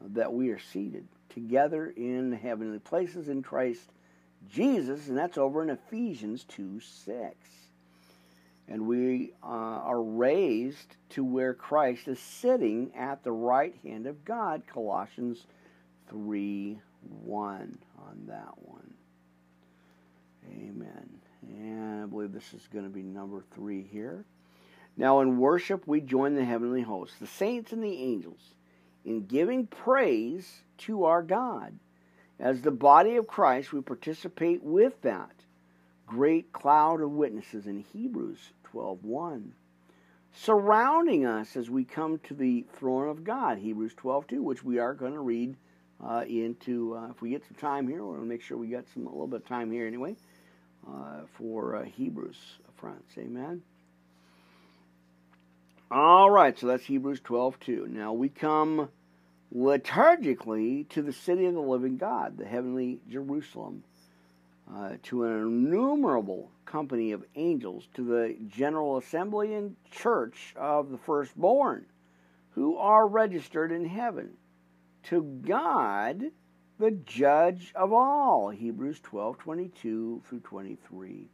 [0.00, 3.92] that we are seated together in heavenly places in Christ
[4.50, 7.36] Jesus, and that's over in Ephesians 2 6.
[8.68, 14.24] And we uh, are raised to where Christ is sitting at the right hand of
[14.24, 15.46] God, Colossians
[16.08, 16.80] 3
[17.24, 18.94] 1 on that one.
[20.50, 21.08] Amen.
[21.42, 24.24] And I believe this is going to be number three here.
[24.96, 28.54] Now, in worship, we join the heavenly hosts, the saints and the angels,
[29.04, 31.78] in giving praise to our God.
[32.38, 35.30] As the body of Christ, we participate with that
[36.06, 39.54] great cloud of witnesses in Hebrews 12:1,
[40.32, 44.94] surrounding us as we come to the throne of God, Hebrews 12:2, which we are
[44.94, 45.56] going to read
[46.04, 46.96] uh, into.
[46.96, 49.10] Uh, if we get some time here, we're to make sure we got some a
[49.10, 50.16] little bit of time here anyway
[50.88, 52.38] uh, for uh, Hebrews,
[52.76, 53.12] friends.
[53.18, 53.62] Amen.
[55.90, 57.88] All right, so that's Hebrews 12:2.
[57.88, 58.88] Now we come
[59.54, 63.84] liturgically to the city of the living God, the heavenly Jerusalem,
[64.74, 70.96] uh, to an innumerable company of angels, to the general assembly and church of the
[70.96, 71.84] firstborn,
[72.52, 74.30] who are registered in heaven,
[75.04, 76.30] to God,
[76.78, 78.50] the judge of all.
[78.50, 81.28] Hebrews 12 22 through 23.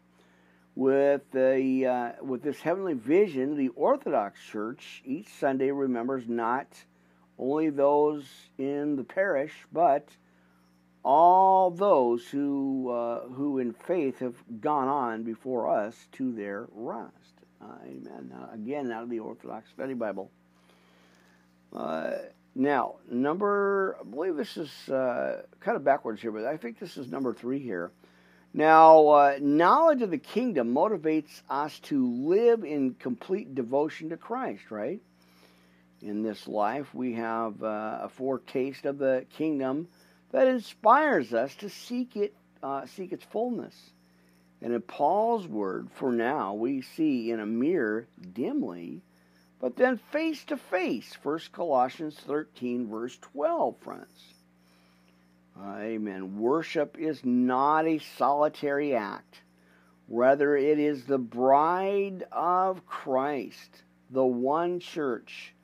[0.75, 6.85] With, the, uh, with this heavenly vision, the Orthodox Church each Sunday remembers not
[7.37, 8.25] only those
[8.59, 10.09] in the parish, but
[11.05, 17.13] all those who, uh, who in faith have gone on before us to their rest.
[17.61, 18.31] Uh, amen.
[18.31, 20.31] Now, again, out of the Orthodox Study Bible.
[21.75, 22.13] Uh,
[22.59, 26.97] now, number, I believe this is uh, kind of backwards here, but I think this
[26.97, 27.93] is number three here.
[28.53, 34.73] Now, uh, knowledge of the kingdom motivates us to live in complete devotion to Christ,
[34.73, 35.01] right?
[36.03, 39.87] In this life, we have uh, a foretaste of the kingdom
[40.33, 43.75] that inspires us to seek it, uh, seek its fullness.
[44.61, 49.03] And in Paul's word, for now, we see in a mirror dimly,
[49.61, 51.17] but then face to face.
[51.23, 54.35] 1 Colossians 13, verse 12, friends.
[55.61, 56.39] Amen.
[56.39, 59.43] Worship is not a solitary act.
[60.09, 65.55] Rather, it is the bride of Christ, the one church,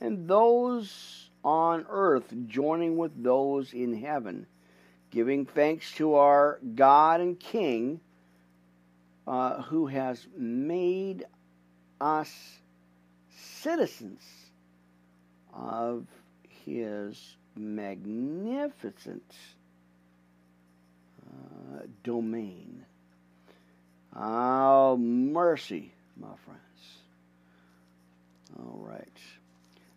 [0.00, 4.46] and those on earth joining with those in heaven,
[5.10, 8.00] giving thanks to our God and King
[9.26, 11.24] uh, who has made
[12.00, 12.61] us
[13.62, 14.22] citizens
[15.54, 16.06] of
[16.64, 19.34] his magnificent
[21.26, 22.84] uh, domain.
[24.16, 26.60] Oh, mercy, my friends.
[28.58, 29.08] All right.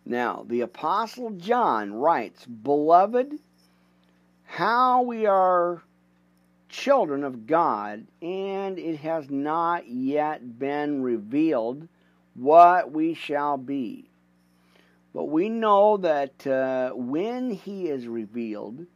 [0.04, 3.38] Now, the Apostle John writes, Beloved,
[4.44, 5.82] how we are
[6.68, 11.88] children of God, and it has not yet been revealed
[12.36, 14.10] what we shall be.
[15.14, 18.86] But we know that uh, when he is revealed,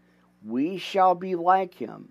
[0.44, 2.10] we shall be like him.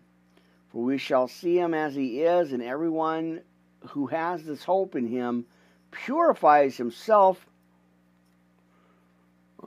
[0.72, 3.42] For we shall see him as he is, and everyone
[3.90, 5.46] who has this hope in him
[5.92, 7.46] purifies himself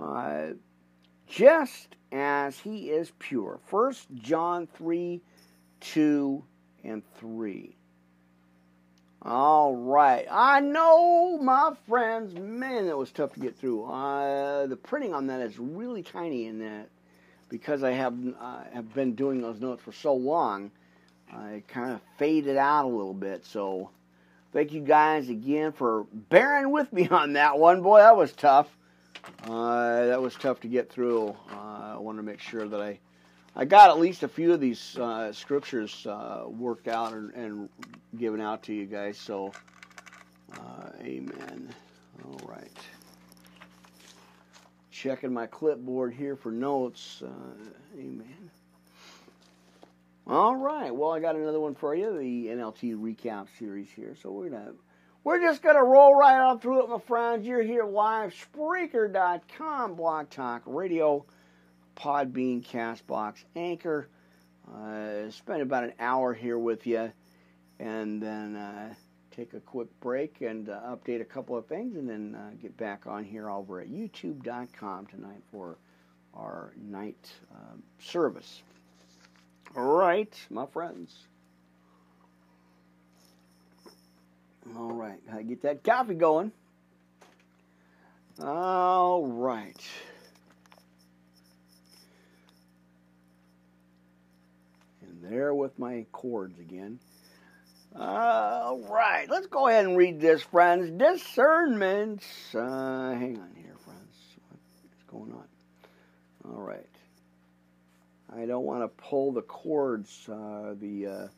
[0.01, 0.49] uh,
[1.27, 3.61] just as he is pure.
[3.67, 5.21] First John 3
[5.81, 6.45] 2
[6.85, 7.77] and 3.
[9.25, 10.27] All right.
[10.29, 12.35] I know, my friends.
[12.35, 13.85] Man, that was tough to get through.
[13.85, 16.89] Uh, the printing on that is really tiny in that
[17.49, 20.73] because I have uh, have been doing those notes for so long.
[21.33, 23.47] I kind of faded out a little bit.
[23.47, 23.91] So,
[24.53, 27.81] thank you guys again for bearing with me on that one.
[27.81, 28.77] Boy, that was tough.
[29.45, 31.29] Uh, that was tough to get through.
[31.53, 32.99] Uh, I want to make sure that I
[33.55, 37.69] I got at least a few of these uh, scriptures uh, worked out and, and,
[38.19, 39.19] given out to you guys.
[39.19, 39.53] So,
[40.55, 41.69] uh, amen.
[42.25, 42.77] All right.
[44.91, 47.23] Checking my clipboard here for notes.
[47.25, 48.51] Uh, amen.
[50.27, 50.95] All right.
[50.95, 54.15] Well, I got another one for you, the NLT recap series here.
[54.21, 54.73] So we're gonna
[55.25, 57.47] we're just gonna roll right on through it, my friends.
[57.47, 61.25] You're here live, Spreaker.com, Blog Talk Radio.
[61.97, 64.09] Podbean, Castbox, Anchor.
[64.73, 67.13] Uh, spend about an hour here with you,
[67.79, 68.95] and then uh,
[69.31, 72.77] take a quick break and uh, update a couple of things, and then uh, get
[72.77, 75.79] back on here over at YouTube.com tonight for
[76.35, 78.63] our night um, service.
[79.77, 81.15] All right, my friends.
[84.77, 86.53] All right, I get that coffee going.
[88.41, 89.77] All right.
[95.31, 96.99] With my cords again.
[97.95, 100.91] All right, let's go ahead and read this, friends.
[100.91, 102.23] Discernment.
[102.55, 104.17] Uh, hang on here, friends.
[104.49, 105.47] What's going on?
[106.45, 106.87] All right.
[108.35, 110.27] I don't want to pull the cords.
[110.29, 111.29] Uh, the uh,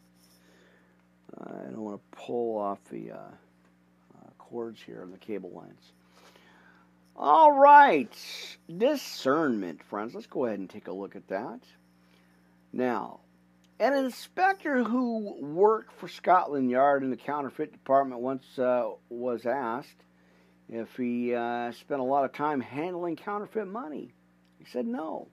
[1.43, 5.93] I don't want to pull off the uh, uh, cords here on the cable lines.
[7.17, 8.13] All right,
[8.77, 10.15] discernment, friends.
[10.15, 11.61] Let's go ahead and take a look at that.
[12.73, 13.21] Now,
[13.81, 20.05] an inspector who worked for Scotland Yard in the counterfeit department once uh, was asked
[20.69, 24.13] if he uh, spent a lot of time handling counterfeit money.
[24.59, 25.29] He said no.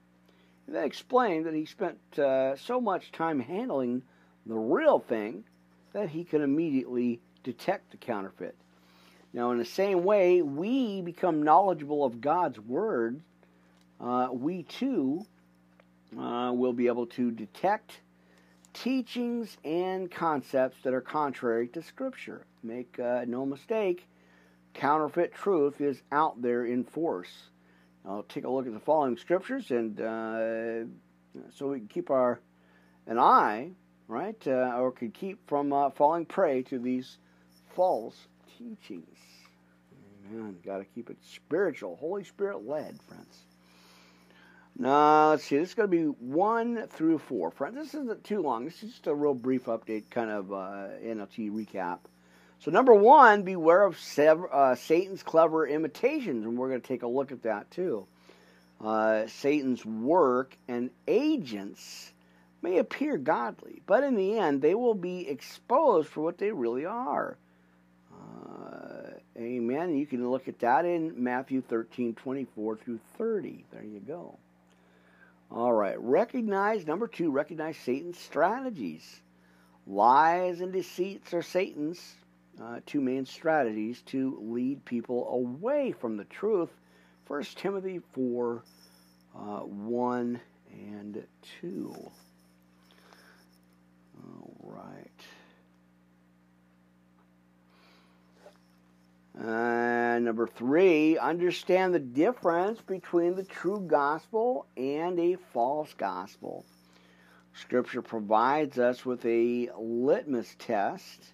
[0.66, 4.02] And they explained that he spent uh, so much time handling
[4.46, 5.44] the real thing
[5.92, 8.56] that he could immediately detect the counterfeit.
[9.32, 13.22] Now, in the same way, we become knowledgeable of God's Word,
[14.00, 15.24] uh, we too
[16.18, 18.00] uh, will be able to detect
[18.72, 22.46] teachings and concepts that are contrary to Scripture.
[22.62, 24.06] Make uh, no mistake,
[24.74, 27.50] counterfeit truth is out there in force.
[28.04, 30.84] I'll take a look at the following scriptures, and uh,
[31.54, 32.40] so we can keep our
[33.06, 33.70] an eye,
[34.08, 37.18] right, uh, or can keep from uh, falling prey to these
[37.74, 38.16] false
[38.58, 39.18] teachings.
[40.30, 40.56] Amen.
[40.64, 43.38] Got to keep it spiritual, Holy Spirit led, friends.
[44.82, 45.58] Now, let's see.
[45.58, 47.52] This is going to be one through four.
[47.52, 48.64] Friends, this isn't too long.
[48.64, 52.00] This is just a real brief update, kind of uh, NLT recap.
[52.58, 57.06] So, number one, beware of uh, Satan's clever imitations, and we're going to take a
[57.06, 58.08] look at that too.
[58.84, 62.12] Uh, Satan's work and agents
[62.60, 66.86] may appear godly, but in the end, they will be exposed for what they really
[66.86, 67.36] are.
[68.12, 69.94] Uh, amen.
[69.94, 73.64] You can look at that in Matthew 13 24 through 30.
[73.70, 74.38] There you go.
[75.54, 76.00] All right.
[76.00, 79.20] Recognize, number two, recognize Satan's strategies.
[79.86, 82.14] Lies and deceits are Satan's
[82.62, 86.70] uh, two main strategies to lead people away from the truth.
[87.26, 88.62] 1 Timothy 4
[89.34, 90.40] uh, 1
[90.70, 91.22] and
[91.60, 91.94] 2.
[94.24, 95.20] All right.
[99.34, 106.64] And number three, understand the difference between the true gospel and a false gospel.
[107.54, 111.32] Scripture provides us with a litmus test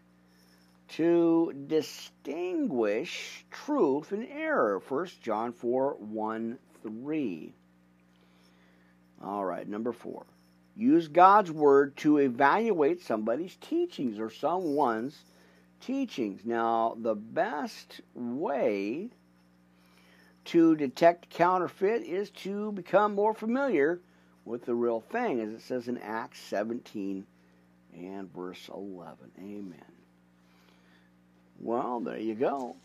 [0.88, 4.80] to distinguish truth and error.
[4.88, 7.54] 1 John 4 1 3.
[9.22, 10.24] All right, number four.
[10.76, 15.18] Use God's word to evaluate somebody's teachings or someone's
[15.80, 16.42] teachings.
[16.44, 19.08] Now, the best way
[20.46, 24.00] to detect counterfeit is to become more familiar
[24.44, 27.26] with the real thing, as it says in Acts 17
[27.94, 29.16] and verse 11.
[29.38, 29.92] Amen.
[31.60, 32.76] Well, there you go.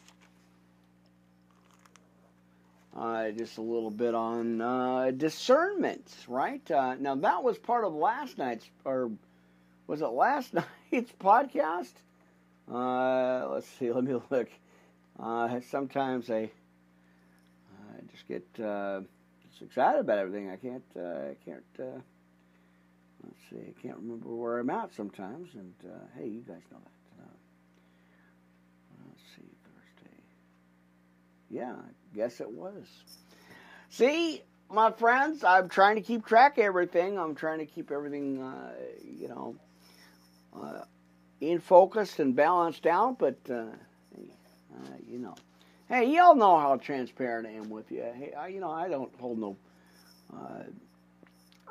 [2.95, 6.69] Uh, just a little bit on uh, discernment, right?
[6.69, 9.09] Uh, now that was part of last night's, or
[9.87, 10.53] was it last
[10.91, 11.93] night's podcast?
[12.71, 13.91] Uh, let's see.
[13.93, 14.49] Let me look.
[15.19, 16.49] Uh, sometimes I,
[17.69, 19.01] I just get uh,
[19.61, 20.49] excited about everything.
[20.49, 20.83] I can't.
[20.95, 21.63] I can't.
[21.77, 23.57] let's see.
[23.57, 25.53] I can't remember where I'm at sometimes.
[25.53, 25.73] And
[26.17, 26.79] hey, you guys know
[27.17, 27.29] that.
[29.07, 30.23] Let's see, Thursday.
[31.49, 32.85] Yeah, I guess it was.
[33.89, 34.41] See,
[34.71, 37.19] my friends, I'm trying to keep track of everything.
[37.19, 38.71] I'm trying to keep everything, uh,
[39.03, 39.55] you know,
[41.49, 43.19] in focus and balanced out.
[43.19, 45.35] But, uh, uh, you know,
[45.89, 48.01] hey, y'all know how transparent I am with you.
[48.01, 49.57] Hey, I, you know, I don't hold no.
[50.33, 50.63] Uh,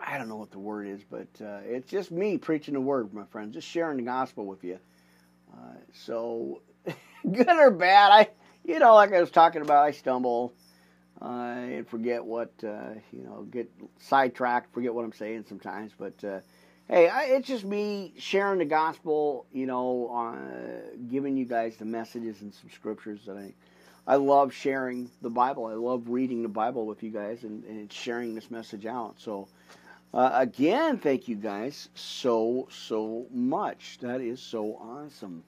[0.05, 3.15] I don't know what the word is, but uh, it's just me preaching the word,
[3.15, 4.79] my friends, just sharing the gospel with you.
[5.93, 6.61] so,
[7.31, 8.29] good or bad, I
[8.65, 10.53] you know, like I was talking about, I stumble
[11.21, 15.93] uh, and forget what, uh, you know, get sidetracked, forget what I'm saying sometimes.
[15.99, 16.41] But uh,
[16.93, 21.87] hey, I, it's just me sharing the gospel, you know, uh, giving you guys the
[21.87, 23.55] messages and some scriptures that I.
[24.05, 25.67] I love sharing the Bible.
[25.67, 29.15] I love reading the Bible with you guys and, and sharing this message out.
[29.19, 29.47] So,
[30.13, 33.99] uh, again, thank you guys so, so much.
[34.01, 35.45] That is so awesome.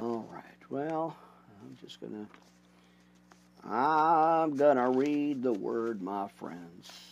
[0.00, 0.42] All right.
[0.68, 1.16] Well,
[1.62, 2.26] I'm just going
[3.62, 7.07] to, I'm going to read the word, my friends.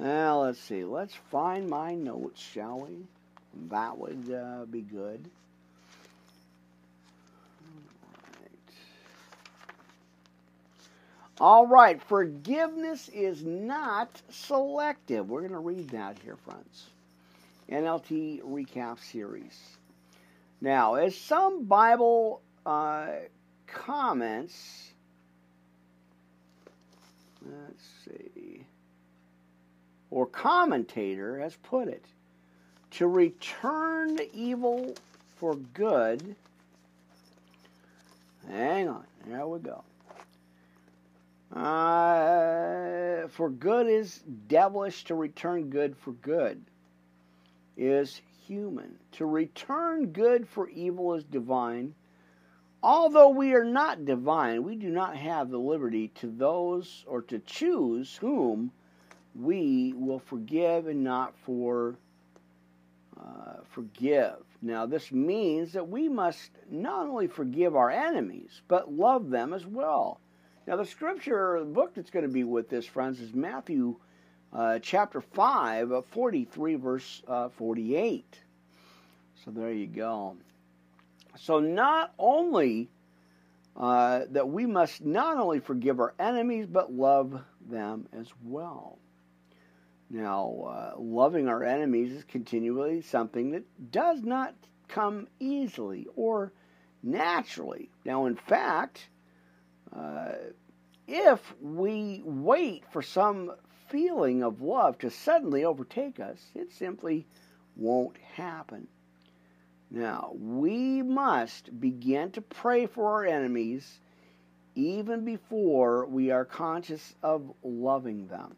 [0.00, 0.84] Now, let's see.
[0.84, 3.04] Let's find my notes, shall we?
[3.68, 5.28] That would uh, be good.
[11.40, 15.28] All right, forgiveness is not selective.
[15.28, 16.86] We're going to read that here, friends.
[17.68, 19.58] NLT Recap Series.
[20.60, 23.08] Now, as some Bible uh,
[23.66, 24.92] comments,
[27.44, 28.64] let's see,
[30.10, 32.04] or commentator has put it,
[32.90, 34.94] to return evil
[35.36, 36.34] for good.
[38.48, 39.84] Hang on, there we go.
[41.54, 46.62] Uh, for good is devilish, to return good for good
[47.78, 48.98] is human.
[49.12, 51.94] To return good for evil is divine.
[52.82, 57.38] Although we are not divine, we do not have the liberty to those or to
[57.40, 58.72] choose whom
[59.34, 61.96] we will forgive and not for
[63.18, 64.36] uh, forgive.
[64.60, 69.66] Now, this means that we must not only forgive our enemies, but love them as
[69.66, 70.20] well.
[70.66, 73.96] Now, the scripture, the book that's going to be with this, friends, is Matthew
[74.52, 78.40] uh, chapter 5, uh, 43, verse uh, 48.
[79.44, 80.36] So there you go.
[81.36, 82.88] So, not only
[83.76, 88.98] uh, that we must not only forgive our enemies, but love them as well.
[90.10, 94.54] Now, uh, loving our enemies is continually something that does not
[94.88, 96.52] come easily or
[97.02, 97.90] naturally.
[98.04, 99.08] Now, in fact,
[99.94, 100.32] uh,
[101.06, 103.52] if we wait for some
[103.88, 107.26] feeling of love to suddenly overtake us, it simply
[107.76, 108.88] won't happen.
[109.90, 114.00] Now, we must begin to pray for our enemies
[114.74, 118.56] even before we are conscious of loving them.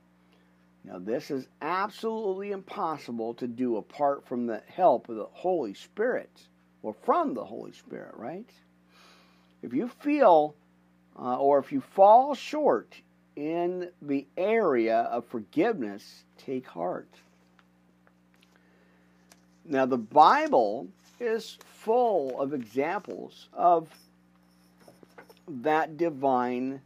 [0.84, 6.30] Now, this is absolutely impossible to do apart from the help of the Holy Spirit
[6.82, 8.48] or from the Holy Spirit, right?
[9.62, 10.54] If you feel
[11.18, 12.94] uh, or if you fall short
[13.36, 17.08] in the area of forgiveness, take heart.
[19.64, 20.88] Now, the Bible
[21.20, 23.88] is full of examples of
[25.46, 26.80] that divine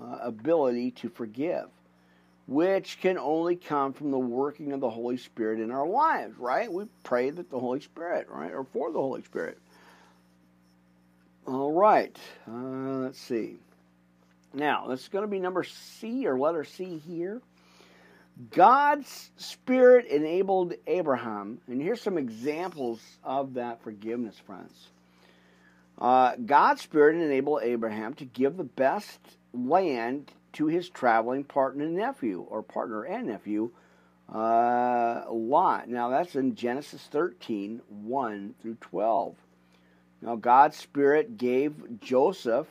[0.00, 1.68] uh, ability to forgive,
[2.50, 6.70] which can only come from the working of the Holy Spirit in our lives, right?
[6.70, 9.56] We pray that the Holy Spirit, right, or for the Holy Spirit.
[11.46, 13.58] All right, uh, let's see.
[14.52, 17.40] Now, this is going to be number C or letter C here.
[18.50, 24.88] God's Spirit enabled Abraham, and here's some examples of that forgiveness, friends.
[26.00, 29.20] Uh, God's Spirit enabled Abraham to give the best
[29.54, 33.70] land to his traveling partner and nephew, or partner and nephew,
[34.32, 35.88] uh, Lot.
[35.88, 39.36] Now, that's in Genesis 13 1 through 12.
[40.22, 42.68] Now, God's Spirit gave Joseph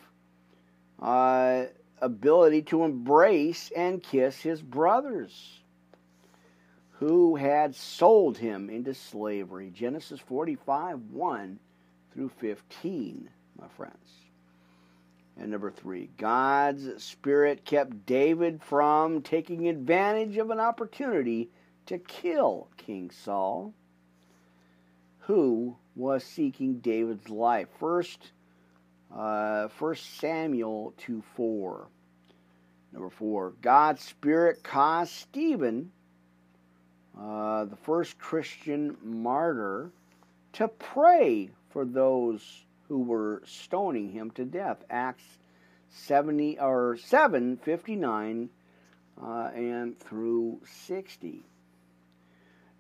[1.02, 1.66] uh,
[2.02, 5.60] ability to embrace and kiss his brothers
[7.00, 9.72] who had sold him into slavery.
[9.74, 11.60] Genesis 45 1
[12.14, 14.29] through 15, my friends.
[15.40, 21.50] And number three, God's Spirit kept David from taking advantage of an opportunity
[21.86, 23.74] to kill King Saul,
[25.20, 27.70] who was seeking David's life.
[27.80, 28.34] First
[29.16, 31.88] uh, 1 Samuel 2 4.
[32.92, 33.54] Number 4.
[33.62, 35.90] God's Spirit caused Stephen,
[37.18, 39.92] uh, the first Christian martyr,
[40.54, 44.84] to pray for those who were stoning him to death.
[44.90, 45.24] Acts
[45.92, 48.50] 70 or 759
[49.22, 51.44] uh, and through 60.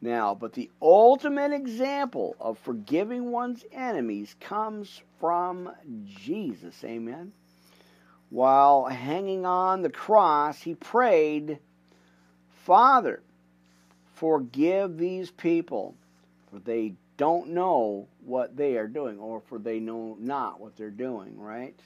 [0.01, 5.70] Now, but the ultimate example of forgiving one's enemies comes from
[6.05, 6.84] Jesus.
[6.84, 7.34] Amen.
[8.30, 11.60] While hanging on the cross, he prayed,
[12.64, 13.22] Father,
[14.14, 15.95] forgive these people,
[16.49, 20.90] for they don't know what they are doing, or for they know not what they're
[20.90, 21.78] doing, right?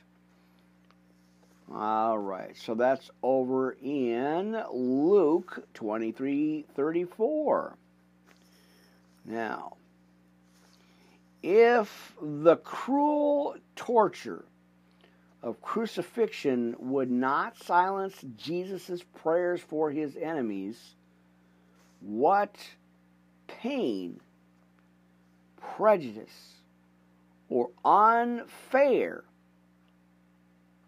[1.73, 7.77] All right, so that's over in Luke 23 34.
[9.25, 9.77] Now,
[11.41, 14.45] if the cruel torture
[15.41, 20.77] of crucifixion would not silence Jesus' prayers for his enemies,
[21.99, 22.55] what
[23.47, 24.19] pain,
[25.75, 26.57] prejudice,
[27.49, 29.23] or unfair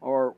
[0.02, 0.36] or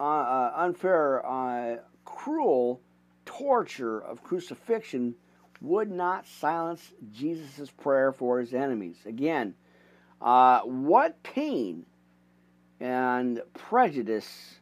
[0.00, 1.76] uh, uh, unfair, uh,
[2.06, 2.80] cruel
[3.26, 5.14] torture of crucifixion
[5.60, 8.96] would not silence Jesus' prayer for his enemies.
[9.04, 9.54] Again,
[10.22, 11.84] uh, what pain
[12.80, 14.56] and prejudice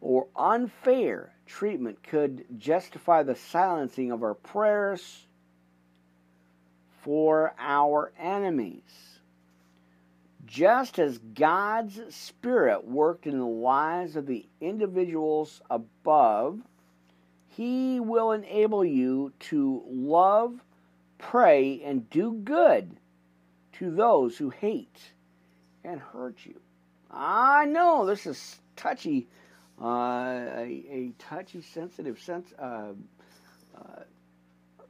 [0.00, 5.26] or unfair treatment could justify the silencing of our prayers
[7.02, 9.18] for our enemies?
[10.46, 16.60] Just as God's Spirit worked in the lives of the individuals above,
[17.48, 20.62] He will enable you to love,
[21.18, 22.96] pray, and do good
[23.74, 25.12] to those who hate
[25.84, 26.60] and hurt you.
[27.10, 29.28] I know this is touchy,
[29.80, 32.92] uh, a, a, touchy, sensitive sense uh,
[33.76, 34.02] uh,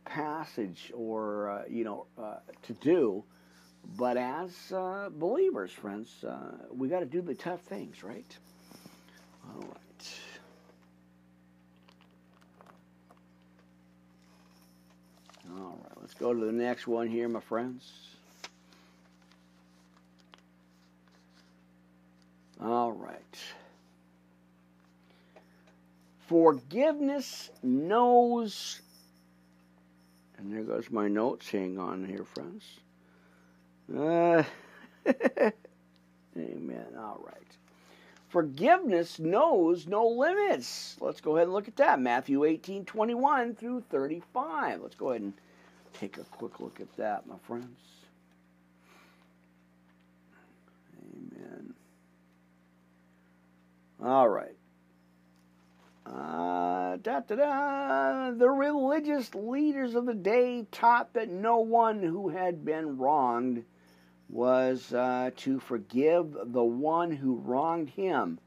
[0.08, 3.22] passage, or uh, you know, uh, to do.
[3.96, 6.24] But as uh, believers, friends,
[6.72, 8.36] we got to do the tough things, right?
[9.46, 10.18] All right.
[15.56, 17.90] All right, let's go to the next one here, my friends.
[22.60, 23.38] All right.
[26.26, 28.82] Forgiveness knows,
[30.38, 31.50] and there goes my notes.
[31.50, 32.64] Hang on here, friends.
[33.94, 34.42] Uh,
[36.36, 36.86] amen.
[36.96, 37.56] All right.
[38.28, 40.96] Forgiveness knows no limits.
[41.00, 41.98] Let's go ahead and look at that.
[41.98, 44.82] Matthew 18, 21 through 35.
[44.82, 45.32] Let's go ahead and
[45.94, 47.80] take a quick look at that, my friends.
[51.02, 51.74] Amen.
[54.04, 54.57] All right.
[56.08, 58.30] Da, da, da.
[58.32, 63.64] The religious leaders of the day taught that no one who had been wronged
[64.28, 68.38] was uh, to forgive the one who wronged him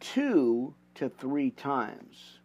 [0.00, 2.38] two to three times.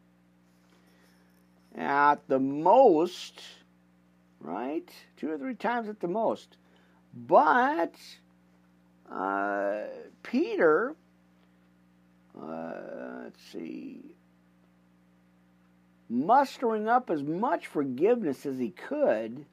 [1.76, 3.42] At the most,
[4.40, 4.90] right?
[5.18, 6.58] Two or three times at the most.
[7.14, 7.96] But
[9.12, 9.82] uh,
[10.24, 10.96] Peter
[12.34, 14.16] let's see,
[16.10, 19.46] mustering up as much forgiveness as he could,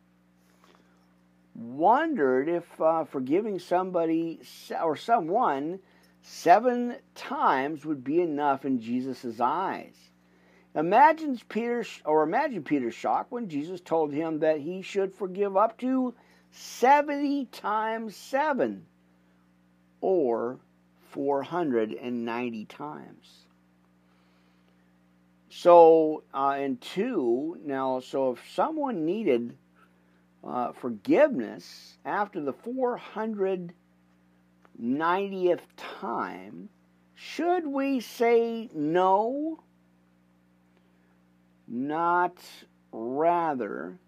[1.55, 4.41] wondered if uh, forgiving somebody
[4.83, 5.79] or someone
[6.23, 9.95] seven times would be enough in Jesus' eyes.
[10.75, 15.77] Imagine Peter, or imagine Peter's shock when Jesus told him that he should forgive up
[15.79, 16.15] to
[16.53, 18.87] 70 times 7,
[20.01, 20.61] or
[21.11, 23.47] 490 times.
[25.51, 29.57] So, uh, and two, now, so if someone needed
[30.45, 33.73] uh, forgiveness after the 490th
[35.77, 36.69] time,
[37.15, 39.63] should we say no?
[41.67, 42.39] Not
[42.93, 43.99] rather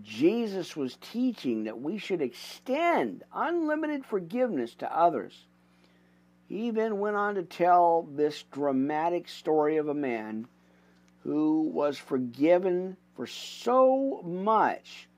[0.00, 5.46] Jesus was teaching that we should extend unlimited forgiveness to others.
[6.48, 10.46] He then went on to tell this dramatic story of a man
[11.24, 15.08] who was forgiven for so much,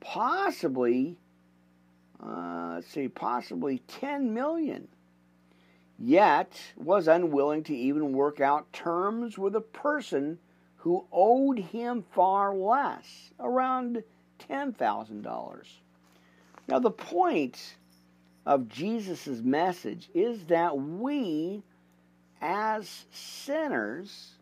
[0.00, 1.18] possibly,
[2.22, 4.88] uh, let's see, possibly 10 million,
[5.98, 10.38] yet was unwilling to even work out terms with a person
[10.76, 14.02] who owed him far less, around
[14.48, 15.66] $10,000.
[16.68, 17.76] Now, the point
[18.46, 21.62] of Jesus' message is that we,
[22.40, 24.34] as sinners,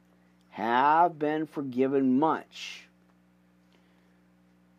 [0.51, 2.89] have been forgiven much.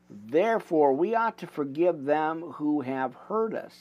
[0.09, 3.75] Therefore, we ought to forgive them who have hurt us.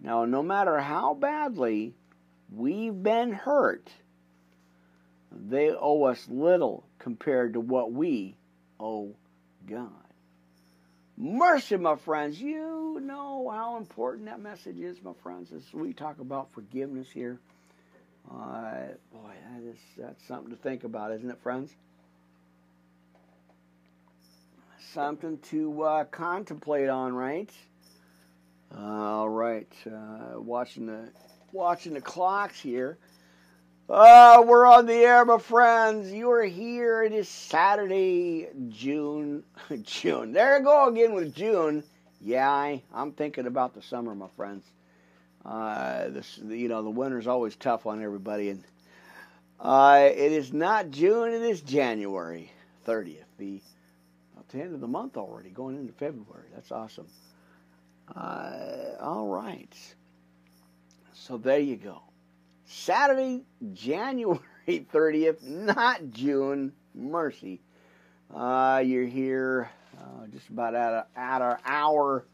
[0.00, 1.94] Now, no matter how badly
[2.50, 3.90] we've been hurt,
[5.30, 8.36] they owe us little compared to what we
[8.80, 9.14] owe
[9.68, 9.90] God.
[11.16, 12.40] Mercy, my friends.
[12.40, 17.38] You know how important that message is, my friends, as we talk about forgiveness here.
[18.30, 21.74] Uh, boy, that is, that's something to think about, isn't it, friends?
[24.92, 27.50] Something to uh, contemplate on, right?
[28.76, 31.08] All right, uh, watching the
[31.52, 32.96] watching the clocks here.
[33.88, 36.12] Oh, we're on the air, my friends.
[36.12, 37.02] You are here.
[37.02, 39.42] It is Saturday, June.
[39.82, 40.32] June.
[40.32, 41.82] There I go again with June.
[42.20, 44.64] Yeah, I, I'm thinking about the summer, my friends.
[45.44, 48.62] Uh, this, you know, the winter's always tough on everybody, and
[49.58, 51.32] uh, it is not June.
[51.32, 52.52] It is January
[52.86, 53.24] 30th.
[53.38, 53.60] The
[54.52, 56.46] the end of the month already, going into February.
[56.54, 57.06] That's awesome.
[58.14, 59.74] Uh, all right.
[61.14, 62.02] So there you go.
[62.72, 63.44] Saturday,
[63.74, 66.72] January 30th, not June.
[66.94, 67.60] Mercy.
[68.34, 72.26] Uh, you're here uh, just about at, a, at our hour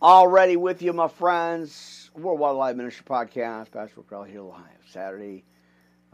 [0.00, 2.10] already with you, my friends.
[2.14, 3.70] Worldwide Live Ministry Podcast.
[3.70, 5.44] Pastor Crowley here live Saturday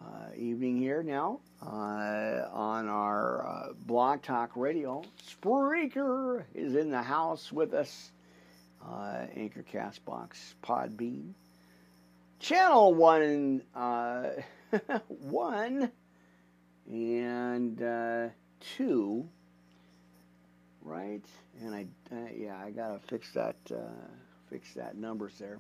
[0.01, 5.03] uh, evening here now uh, on our uh, Blog Talk Radio.
[5.29, 8.13] Spreaker is in the house with us.
[8.85, 11.33] Uh, Anchor Castbox Podbean.
[12.45, 14.31] Channel 1 uh,
[15.09, 15.91] 1
[16.93, 18.29] and uh,
[18.77, 19.29] 2
[20.83, 21.25] right?
[21.63, 23.79] And I uh, yeah I gotta fix that uh,
[24.51, 25.59] fix that numbers there.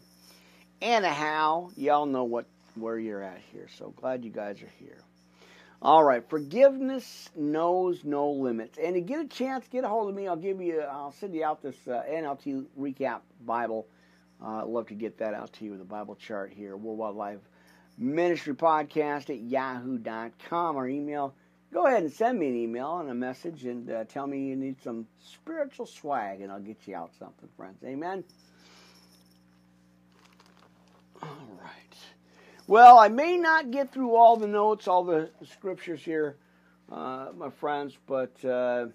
[0.82, 4.98] Anyhow y'all know what where you're at here so glad you guys are here.
[5.80, 8.76] All right forgiveness knows no limits.
[8.76, 11.34] And to get a chance get a hold of me I'll give you I'll send
[11.34, 13.86] you out this uh, NLT recap Bible
[14.44, 17.14] uh, I'd love to get that out to you with a Bible chart here Worldwide
[17.14, 17.40] Live
[17.96, 21.34] Ministry Podcast at yahoo.com or email
[21.74, 24.54] go ahead and send me an email and a message and uh, tell me you
[24.54, 27.82] need some spiritual swag and I'll get you out something, friends.
[27.84, 28.22] Amen.
[31.20, 31.96] All right.
[32.68, 36.36] Well, I may not get through all the notes, all the scriptures here,
[36.92, 38.86] uh, my friends, but uh,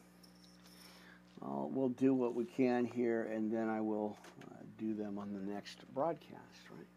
[1.42, 5.52] we'll do what we can here and then I will uh, do them on the
[5.52, 6.88] next broadcast, right?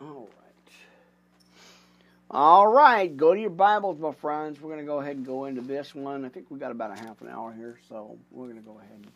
[0.00, 0.52] All right.
[2.30, 4.60] All right, go to your Bibles, my friends.
[4.60, 6.24] We're going to go ahead and go into this one.
[6.24, 8.78] I think we got about a half an hour here, so we're going to go
[8.78, 9.10] ahead and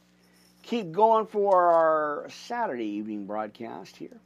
[0.62, 4.20] keep going for our Saturday evening broadcast here.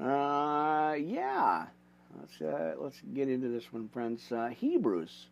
[0.00, 1.66] Uh, yeah,
[2.18, 4.30] let's uh, let's get into this one, friends.
[4.30, 5.26] Uh, Hebrews.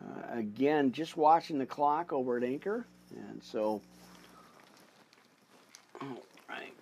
[0.00, 3.80] Uh, again, just watching the clock over at Anchor, and so.
[6.00, 6.72] All right.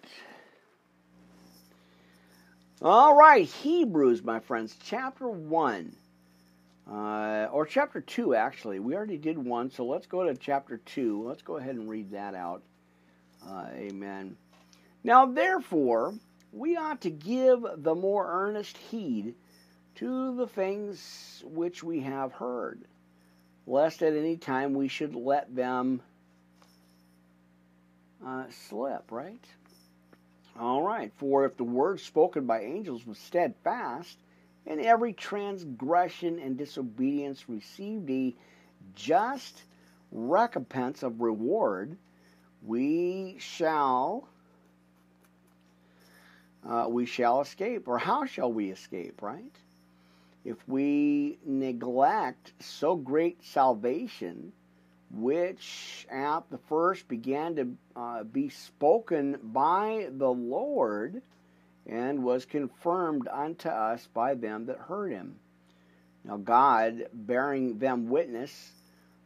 [2.83, 5.95] All right, Hebrews, my friends, chapter 1.
[6.91, 8.81] Uh, or chapter 2, actually.
[8.81, 11.29] We already did one, so let's go to chapter 2.
[11.29, 12.63] Let's go ahead and read that out.
[13.47, 14.37] Uh, amen.
[15.05, 16.15] Now, therefore,
[16.53, 19.35] we ought to give the more earnest heed
[19.97, 22.83] to the things which we have heard,
[23.67, 26.03] lest at any time we should let them
[28.27, 29.45] uh, slip, right?
[30.59, 31.13] All right.
[31.17, 34.19] For if the word spoken by angels was steadfast,
[34.67, 38.35] and every transgression and disobedience received a
[38.95, 39.63] just
[40.13, 41.97] recompense of reward,
[42.63, 44.29] we shall
[46.69, 47.89] uh, we shall escape.
[47.89, 49.23] Or how shall we escape?
[49.23, 49.57] Right?
[50.45, 54.53] If we neglect so great salvation,
[55.11, 61.23] which at the first began to uh, be spoken by the Lord
[61.87, 65.37] and was confirmed unto us by them that heard him.
[66.25, 68.73] Now, God bearing them witness,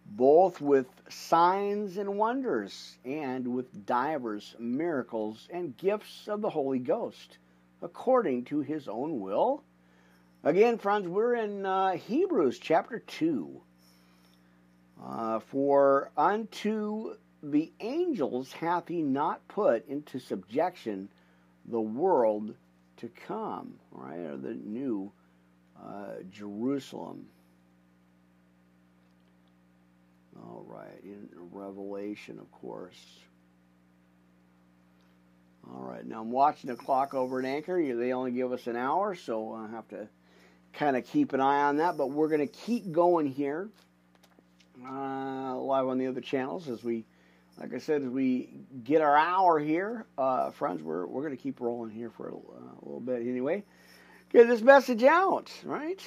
[0.07, 7.39] both with signs and wonders, and with divers miracles and gifts of the Holy Ghost,
[7.83, 9.65] according to his own will.
[10.43, 13.61] Again, friends, we're in uh, Hebrews chapter 2.
[15.35, 21.09] Uh, for unto the angels hath he not put into subjection
[21.67, 22.55] the world
[22.97, 24.21] to come, right?
[24.21, 25.11] Or the new
[25.77, 27.27] uh, Jerusalem.
[30.37, 33.19] All right, in Revelation, of course.
[35.69, 37.83] All right, now I'm watching the clock over at Anchor.
[37.97, 40.07] They only give us an hour, so I have to
[40.75, 41.97] kind of keep an eye on that.
[41.97, 43.69] But we're going to keep going here
[44.83, 47.05] uh, live on the other channels as we,
[47.59, 48.51] like I said, as we
[48.83, 50.83] get our hour here, uh, friends.
[50.83, 53.65] We're we're going to keep rolling here for a, uh, a, little bit anyway.
[54.33, 56.03] Get this message out, right?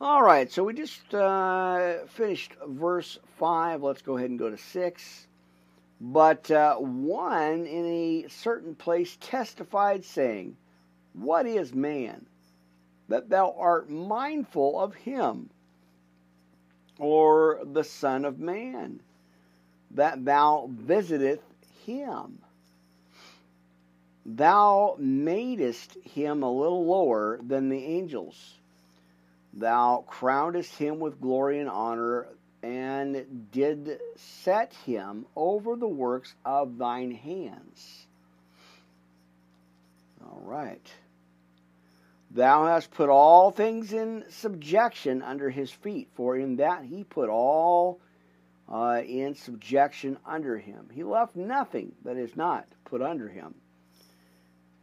[0.00, 3.82] All right, so we just uh, finished verse five.
[3.82, 5.28] Let's go ahead and go to six.
[6.00, 10.56] But uh, one in a certain place testified, saying,
[11.12, 12.26] What is man?
[13.08, 15.50] That thou art mindful of him
[16.98, 19.00] or the Son of Man,
[19.92, 21.42] that thou visiteth
[21.84, 22.38] him.
[24.24, 28.58] Thou madest him a little lower than the angels.
[29.52, 32.28] Thou crownedest him with glory and honor,
[32.62, 38.06] and did set him over the works of thine hands.
[40.24, 40.92] All right.
[42.34, 47.28] Thou hast put all things in subjection under his feet, for in that he put
[47.28, 48.00] all
[48.72, 50.88] uh, in subjection under him.
[50.90, 53.54] He left nothing that is not put under him.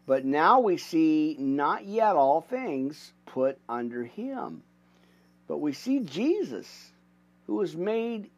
[0.06, 4.62] But now we see not yet all things put under him.
[5.47, 6.91] But we see Jesus,
[7.47, 8.30] who was made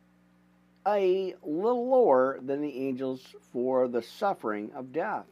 [0.88, 5.28] a little lower than the angels for the suffering of death